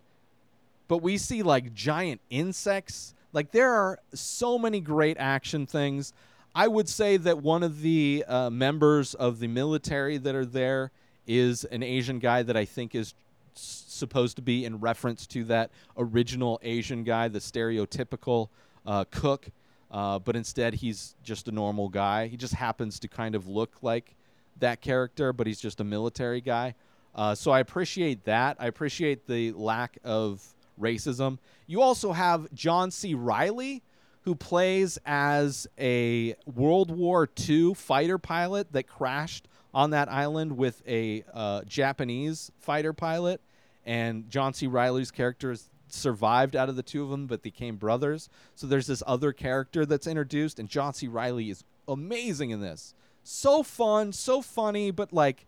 but 0.88 1.03
we 1.03 1.18
see 1.18 1.42
like 1.42 1.75
giant 1.75 2.21
insects. 2.31 3.14
Like 3.33 3.53
there 3.53 3.73
are 3.73 3.99
so 4.14 4.59
many 4.59 4.81
great 4.81 5.18
action 5.18 5.66
things. 5.66 6.12
I 6.55 6.69
would 6.69 6.89
say 6.89 7.17
that 7.19 7.43
one 7.43 7.63
of 7.63 7.83
the 7.83 8.25
uh, 8.27 8.51
members 8.51 9.15
of 9.15 9.39
the 9.39 9.49
military 9.49 10.19
that 10.19 10.35
are 10.35 10.47
there 10.47 10.91
is 11.27 11.65
an 11.65 11.83
Asian 11.83 12.19
guy 12.19 12.43
that 12.43 12.57
I 12.57 12.65
think 12.65 12.95
is 12.95 13.15
s- 13.55 13.85
supposed 13.87 14.37
to 14.37 14.43
be 14.43 14.65
in 14.65 14.81
reference 14.81 15.27
to 15.29 15.45
that 15.45 15.71
original 15.97 16.59
Asian 16.63 17.05
guy, 17.05 17.29
the 17.29 17.39
stereotypical 17.39 18.49
uh, 18.87 19.05
cook. 19.11 19.49
Uh, 19.91 20.19
but 20.19 20.37
instead, 20.37 20.75
he's 20.75 21.15
just 21.23 21.49
a 21.49 21.53
normal 21.53 21.89
guy. 21.89 22.27
He 22.27 22.37
just 22.37 22.55
happens 22.55 22.99
to 23.01 23.09
kind 23.09 23.35
of 23.35 23.47
look 23.47 23.77
like 23.83 24.15
that 24.59 24.81
character, 24.81 25.33
but 25.33 25.47
he's 25.47 25.61
just 25.61 25.81
a 25.81 25.85
military 25.85 26.41
guy. 26.41 26.75
Uh, 27.15 27.35
so 27.35 27.51
I 27.51 27.61
appreciate 27.61 28.25
that. 28.25 28.57
I 28.59 28.67
appreciate 28.67 29.27
the 29.27 29.53
lack 29.53 29.99
of 30.05 30.43
racism. 30.81 31.39
You 31.67 31.83
also 31.83 32.13
have 32.13 32.53
John 32.55 32.91
C. 32.91 33.15
Reilly, 33.15 33.83
who 34.29 34.35
plays 34.35 34.99
as 35.07 35.67
a 35.79 36.35
World 36.45 36.91
War 36.91 37.27
II 37.49 37.73
fighter 37.73 38.19
pilot 38.19 38.71
that 38.75 38.87
crashed 38.87 39.49
on 39.73 39.88
that 39.93 40.12
island 40.12 40.59
with 40.59 40.87
a 40.87 41.25
uh, 41.33 41.62
Japanese 41.62 42.53
fighter 42.59 42.93
pilot. 42.93 43.41
And 43.87 44.29
John 44.29 44.53
C. 44.53 44.67
Reilly's 44.67 45.11
character 45.11 45.57
survived 45.87 46.55
out 46.55 46.69
of 46.69 46.77
the 46.77 46.83
two 46.83 47.03
of 47.03 47.09
them, 47.09 47.27
but 47.27 47.41
became 47.41 47.77
brothers. 47.77 48.29
So 48.55 48.67
there's 48.67 48.87
this 48.87 49.03
other 49.07 49.33
character 49.33 49.87
that's 49.87 50.07
introduced, 50.07 50.59
and 50.59 50.69
John 50.69 50.93
C. 50.93 51.09
Reilly 51.09 51.49
is 51.49 51.64
amazing 51.88 52.51
in 52.51 52.61
this. 52.61 52.93
So 53.25 53.62
fun, 53.62 54.12
so 54.12 54.43
funny, 54.43 54.91
but 54.91 55.11
like 55.11 55.47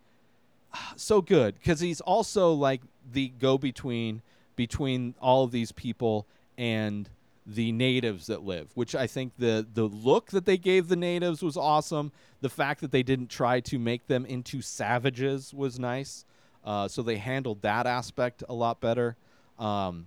so 0.96 1.20
good 1.20 1.56
because 1.56 1.80
he's 1.80 2.00
also 2.00 2.54
like 2.54 2.80
the 3.12 3.28
go 3.38 3.58
between 3.58 4.22
between 4.56 5.16
all 5.20 5.44
of 5.44 5.50
these 5.50 5.70
people 5.70 6.26
and 6.56 7.10
the 7.52 7.72
natives 7.72 8.26
that 8.28 8.42
live 8.44 8.70
which 8.74 8.94
i 8.94 9.06
think 9.06 9.32
the 9.38 9.66
the 9.74 9.84
look 9.84 10.30
that 10.30 10.44
they 10.44 10.56
gave 10.56 10.88
the 10.88 10.96
natives 10.96 11.42
was 11.42 11.56
awesome. 11.56 12.12
The 12.40 12.48
fact 12.48 12.80
that 12.80 12.90
they 12.90 13.02
didn't 13.02 13.28
try 13.28 13.60
to 13.60 13.78
make 13.78 14.06
them 14.06 14.24
into 14.24 14.62
savages 14.62 15.52
was 15.52 15.78
nice. 15.78 16.24
Uh, 16.64 16.88
so 16.88 17.02
they 17.02 17.16
handled 17.16 17.62
that 17.62 17.86
aspect 17.86 18.42
a 18.48 18.54
lot 18.54 18.80
better. 18.80 19.16
Um, 19.58 20.06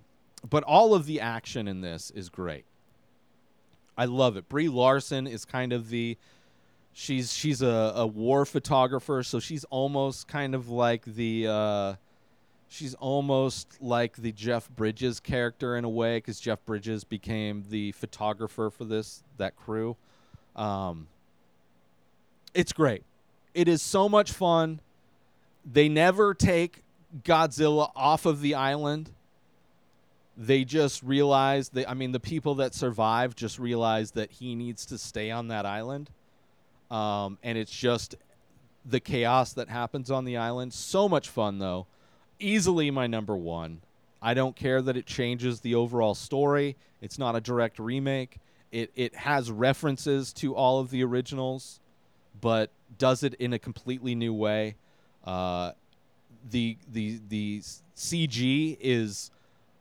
but 0.49 0.63
all 0.63 0.93
of 0.93 1.05
the 1.05 1.19
action 1.19 1.67
in 1.67 1.81
this 1.81 2.11
is 2.11 2.29
great. 2.29 2.65
I 3.97 4.05
love 4.05 4.37
it. 4.37 4.49
Brie 4.49 4.69
larson 4.69 5.27
is 5.27 5.45
kind 5.45 5.73
of 5.73 5.89
the 5.89 6.17
she's 6.91 7.33
she's 7.33 7.61
a, 7.61 7.93
a 7.95 8.05
war 8.05 8.45
photographer 8.45 9.23
so 9.23 9.39
she's 9.39 9.63
almost 9.71 10.27
kind 10.27 10.53
of 10.53 10.69
like 10.69 11.03
the 11.05 11.47
uh, 11.47 11.95
she's 12.73 12.95
almost 12.95 13.81
like 13.81 14.15
the 14.17 14.31
jeff 14.31 14.67
bridges 14.69 15.19
character 15.19 15.75
in 15.75 15.85
a 15.85 15.89
way 15.89 16.17
because 16.17 16.39
jeff 16.39 16.63
bridges 16.65 17.03
became 17.03 17.63
the 17.69 17.91
photographer 17.93 18.69
for 18.69 18.83
this 18.83 19.23
that 19.37 19.55
crew. 19.55 19.95
Um, 20.55 21.07
it's 22.53 22.73
great. 22.73 23.03
It 23.53 23.67
is 23.67 23.81
so 23.81 24.07
much 24.07 24.31
fun. 24.31 24.79
They 25.65 25.89
never 25.89 26.33
take 26.33 26.83
godzilla 27.23 27.91
off 27.95 28.25
of 28.25 28.41
the 28.41 28.55
island. 28.55 29.11
They 30.37 30.63
just 30.63 31.03
realize 31.03 31.69
that 31.69 31.89
i 31.89 31.93
mean 31.93 32.11
the 32.11 32.19
people 32.19 32.55
that 32.55 32.73
survive 32.73 33.35
just 33.35 33.59
realize 33.59 34.11
that 34.11 34.31
he 34.31 34.55
needs 34.55 34.85
to 34.87 34.97
stay 34.97 35.29
on 35.29 35.49
that 35.49 35.65
island. 35.65 36.09
Um, 36.89 37.37
and 37.43 37.57
it's 37.57 37.71
just 37.71 38.15
the 38.85 38.99
chaos 38.99 39.53
that 39.53 39.69
happens 39.69 40.11
on 40.11 40.25
the 40.25 40.37
island. 40.37 40.73
So 40.73 41.07
much 41.07 41.29
fun, 41.29 41.59
though. 41.59 41.87
Easily 42.39 42.91
my 42.91 43.07
number 43.07 43.35
one. 43.35 43.81
I 44.21 44.33
don't 44.33 44.55
care 44.55 44.81
that 44.81 44.95
it 44.95 45.05
changes 45.05 45.59
the 45.59 45.75
overall 45.75 46.15
story. 46.15 46.75
It's 47.01 47.19
not 47.19 47.35
a 47.35 47.41
direct 47.41 47.79
remake. 47.79 48.37
It 48.71 48.91
it 48.95 49.15
has 49.15 49.51
references 49.51 50.33
to 50.33 50.55
all 50.55 50.79
of 50.79 50.89
the 50.89 51.03
originals, 51.03 51.79
but 52.39 52.69
does 52.97 53.23
it 53.23 53.33
in 53.35 53.53
a 53.53 53.59
completely 53.59 54.15
new 54.15 54.33
way. 54.33 54.75
Uh, 55.25 55.73
the 56.49 56.77
the 56.91 57.19
the 57.29 57.61
CG 57.95 58.77
is 58.79 59.29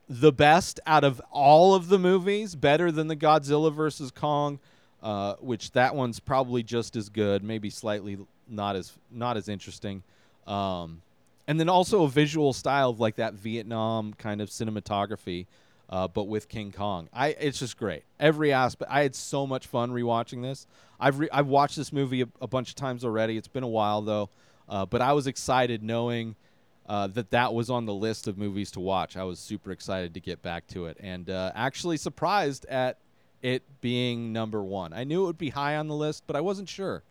the 0.08 0.32
best 0.32 0.80
out 0.86 1.04
of 1.04 1.22
all 1.30 1.74
of 1.74 1.88
the 1.88 1.98
movies, 1.98 2.54
better 2.54 2.92
than 2.92 3.06
the 3.08 3.16
Godzilla 3.16 3.72
versus 3.72 4.10
Kong 4.10 4.58
uh, 5.02 5.34
which 5.40 5.72
that 5.72 5.94
one's 5.94 6.20
probably 6.20 6.62
just 6.62 6.94
as 6.96 7.08
good, 7.08 7.42
maybe 7.42 7.70
slightly 7.70 8.18
not 8.48 8.76
as 8.76 8.92
not 9.10 9.36
as 9.36 9.48
interesting. 9.48 10.02
Um, 10.46 11.02
and 11.46 11.58
then 11.58 11.68
also 11.68 12.04
a 12.04 12.08
visual 12.08 12.52
style 12.52 12.90
of 12.90 13.00
like 13.00 13.16
that 13.16 13.34
Vietnam 13.34 14.14
kind 14.14 14.40
of 14.40 14.48
cinematography, 14.48 15.46
uh, 15.90 16.08
but 16.08 16.24
with 16.24 16.48
King 16.48 16.72
Kong. 16.72 17.08
I 17.12 17.28
it's 17.28 17.58
just 17.58 17.76
great. 17.76 18.04
Every 18.20 18.52
aspect. 18.52 18.90
I 18.90 19.02
had 19.02 19.14
so 19.14 19.46
much 19.46 19.66
fun 19.66 19.90
rewatching 19.90 20.42
this. 20.42 20.66
I've 21.00 21.18
re- 21.18 21.28
I've 21.32 21.48
watched 21.48 21.76
this 21.76 21.92
movie 21.92 22.22
a, 22.22 22.28
a 22.40 22.46
bunch 22.46 22.70
of 22.70 22.76
times 22.76 23.04
already. 23.04 23.36
It's 23.36 23.48
been 23.48 23.64
a 23.64 23.68
while 23.68 24.02
though, 24.02 24.30
uh, 24.68 24.86
but 24.86 25.02
I 25.02 25.12
was 25.12 25.26
excited 25.26 25.82
knowing. 25.82 26.36
Uh, 26.84 27.06
that 27.06 27.30
that 27.30 27.54
was 27.54 27.70
on 27.70 27.86
the 27.86 27.94
list 27.94 28.26
of 28.26 28.36
movies 28.36 28.72
to 28.72 28.80
watch. 28.80 29.16
I 29.16 29.22
was 29.22 29.38
super 29.38 29.70
excited 29.70 30.14
to 30.14 30.20
get 30.20 30.42
back 30.42 30.66
to 30.68 30.86
it, 30.86 30.96
and 30.98 31.30
uh, 31.30 31.52
actually 31.54 31.96
surprised 31.96 32.66
at 32.66 32.98
it 33.40 33.62
being 33.80 34.32
number 34.32 34.62
one. 34.62 34.92
I 34.92 35.04
knew 35.04 35.22
it 35.22 35.26
would 35.26 35.38
be 35.38 35.50
high 35.50 35.76
on 35.76 35.86
the 35.86 35.94
list, 35.94 36.24
but 36.26 36.34
I 36.34 36.40
wasn't 36.40 36.68
sure, 36.68 37.04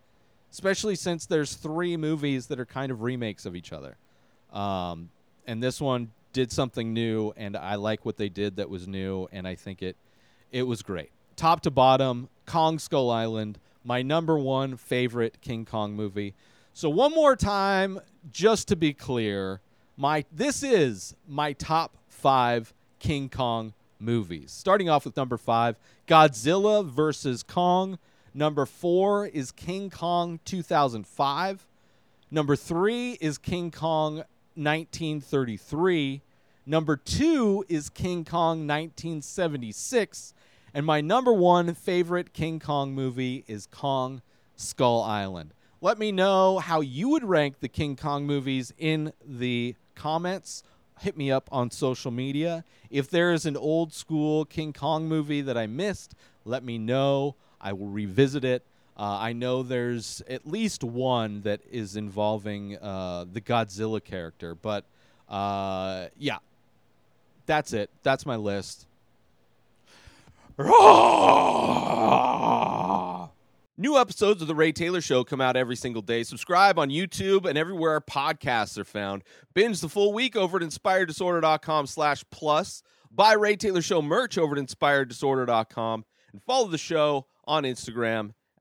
especially 0.52 0.96
since 0.96 1.26
there's 1.26 1.54
three 1.54 1.96
movies 1.96 2.48
that 2.48 2.60
are 2.60 2.66
kind 2.66 2.92
of 2.92 3.02
remakes 3.02 3.46
of 3.46 3.56
each 3.56 3.72
other. 3.72 3.96
Um, 4.52 5.10
and 5.48 5.62
this 5.62 5.82
one 5.82 6.12
did 6.34 6.52
something 6.52 6.94
new, 6.94 7.34
and 7.36 7.58
I 7.58 7.76
like 7.76 8.06
what 8.06 8.18
they 8.18 8.30
did 8.30 8.58
that 8.58 8.70
was 8.70 8.88
new, 8.88 9.28
and 9.32 9.48
I 9.48 9.56
think 9.56 9.82
it 9.82 9.96
it 10.52 10.64
was 10.64 10.82
great. 10.82 11.10
Top 11.36 11.62
to 11.62 11.72
bottom, 11.72 12.30
Kong 12.46 12.78
Skull 12.78 13.10
Island, 13.10 13.58
my 13.84 14.02
number 14.02 14.38
one 14.38 14.76
favorite 14.76 15.40
King 15.42 15.66
Kong 15.66 15.94
movie. 15.94 16.34
So 16.74 16.90
one 16.90 17.12
more 17.14 17.36
time, 17.36 18.00
just 18.32 18.68
to 18.70 18.76
be 18.76 18.94
clear, 18.94 19.62
my 19.98 20.26
this 20.32 20.64
is 20.64 21.16
my 21.28 21.54
top 21.54 21.98
five 22.10 22.74
King 23.00 23.30
Kong 23.30 23.74
movies. 24.00 24.52
Starting 24.52 24.90
off 24.90 25.06
with 25.06 25.16
number 25.18 25.38
five, 25.38 25.76
Godzilla 26.08 26.86
versus 26.86 27.44
Kong. 27.44 27.98
Number 28.34 28.66
four 28.66 29.28
is 29.28 29.52
King 29.52 29.90
Kong 29.90 30.40
2005. 30.46 31.68
Number 32.30 32.56
three 32.56 33.18
is 33.20 33.38
King 33.38 33.72
Kong 33.72 34.24
1933. 34.56 36.22
Number 36.66 36.96
two 36.96 37.66
is 37.68 37.90
King 37.90 38.24
Kong 38.24 38.68
1976. 38.68 40.34
And 40.74 40.86
my 40.86 41.02
number 41.02 41.34
one 41.34 41.74
favorite 41.74 42.34
King 42.34 42.60
Kong 42.60 42.94
movie 42.94 43.44
is 43.48 43.68
Kong 43.68 44.22
Skull 44.56 45.02
Island. 45.02 45.54
Let 45.82 45.98
me 45.98 46.12
know 46.12 46.60
how 46.60 46.82
you 46.82 47.10
would 47.10 47.24
rank 47.24 47.60
the 47.60 47.68
King 47.68 47.96
Kong 47.96 48.26
movies 48.26 48.72
in 48.78 49.14
the 49.26 49.76
comments. 49.96 50.64
Hit 51.00 51.18
me 51.18 51.32
up 51.32 51.50
on 51.52 51.72
social 51.72 52.12
media. 52.12 52.64
If 52.90 53.10
there 53.10 53.34
is 53.34 53.46
an 53.46 53.58
old 53.58 53.92
school 53.92 54.46
King 54.46 54.74
Kong 54.74 55.08
movie 55.08 55.42
that 55.42 55.58
I 55.58 55.66
missed, 55.66 56.14
let 56.46 56.64
me 56.64 56.78
know. 56.78 57.36
I 57.60 57.74
will 57.74 57.88
revisit 57.88 58.46
it. 58.46 58.64
Uh, 58.98 59.18
I 59.20 59.34
know 59.34 59.64
there's 59.64 60.22
at 60.30 60.46
least 60.46 60.84
one 60.84 61.42
that 61.42 61.62
is 61.72 61.96
involving 61.96 62.78
uh, 62.78 63.26
the 63.32 63.42
Godzilla 63.42 64.04
character, 64.04 64.54
but 64.54 64.86
uh, 65.30 66.08
yeah, 66.18 66.38
that's 67.46 67.74
it. 67.74 67.90
That's 68.04 68.26
my 68.26 68.36
list. 68.36 68.86
New 73.78 73.98
episodes 73.98 74.42
of 74.44 74.48
The 74.48 74.54
Ray 74.54 74.72
Taylor 74.72 75.02
Show 75.02 75.24
come 75.24 75.42
out 75.42 75.56
every 75.56 75.76
single 75.76 76.04
day. 76.04 76.22
Subscribe 76.22 76.78
on 76.78 76.90
YouTube 76.90 77.46
and 77.46 77.58
everywhere 77.58 77.94
our 77.94 78.02
podcasts 78.02 78.78
are 78.78 78.84
found. 78.84 79.24
Binge 79.56 79.80
the 79.82 79.90
full 79.90 80.14
week 80.14 80.36
over 80.36 80.58
at 80.58 80.64
inspireddisorder.com 80.64 81.88
slash 81.88 82.24
plus. 82.30 82.84
Buy 83.10 83.34
Ray 83.34 83.56
Taylor 83.56 83.82
Show 83.82 84.02
merch 84.02 84.38
over 84.38 84.56
at 84.56 84.64
inspireddisorder.com. 84.64 86.06
And 86.32 86.44
follow 86.44 86.68
the 86.68 86.78
show 86.78 87.26
on 87.46 87.64
Instagram 87.64 88.34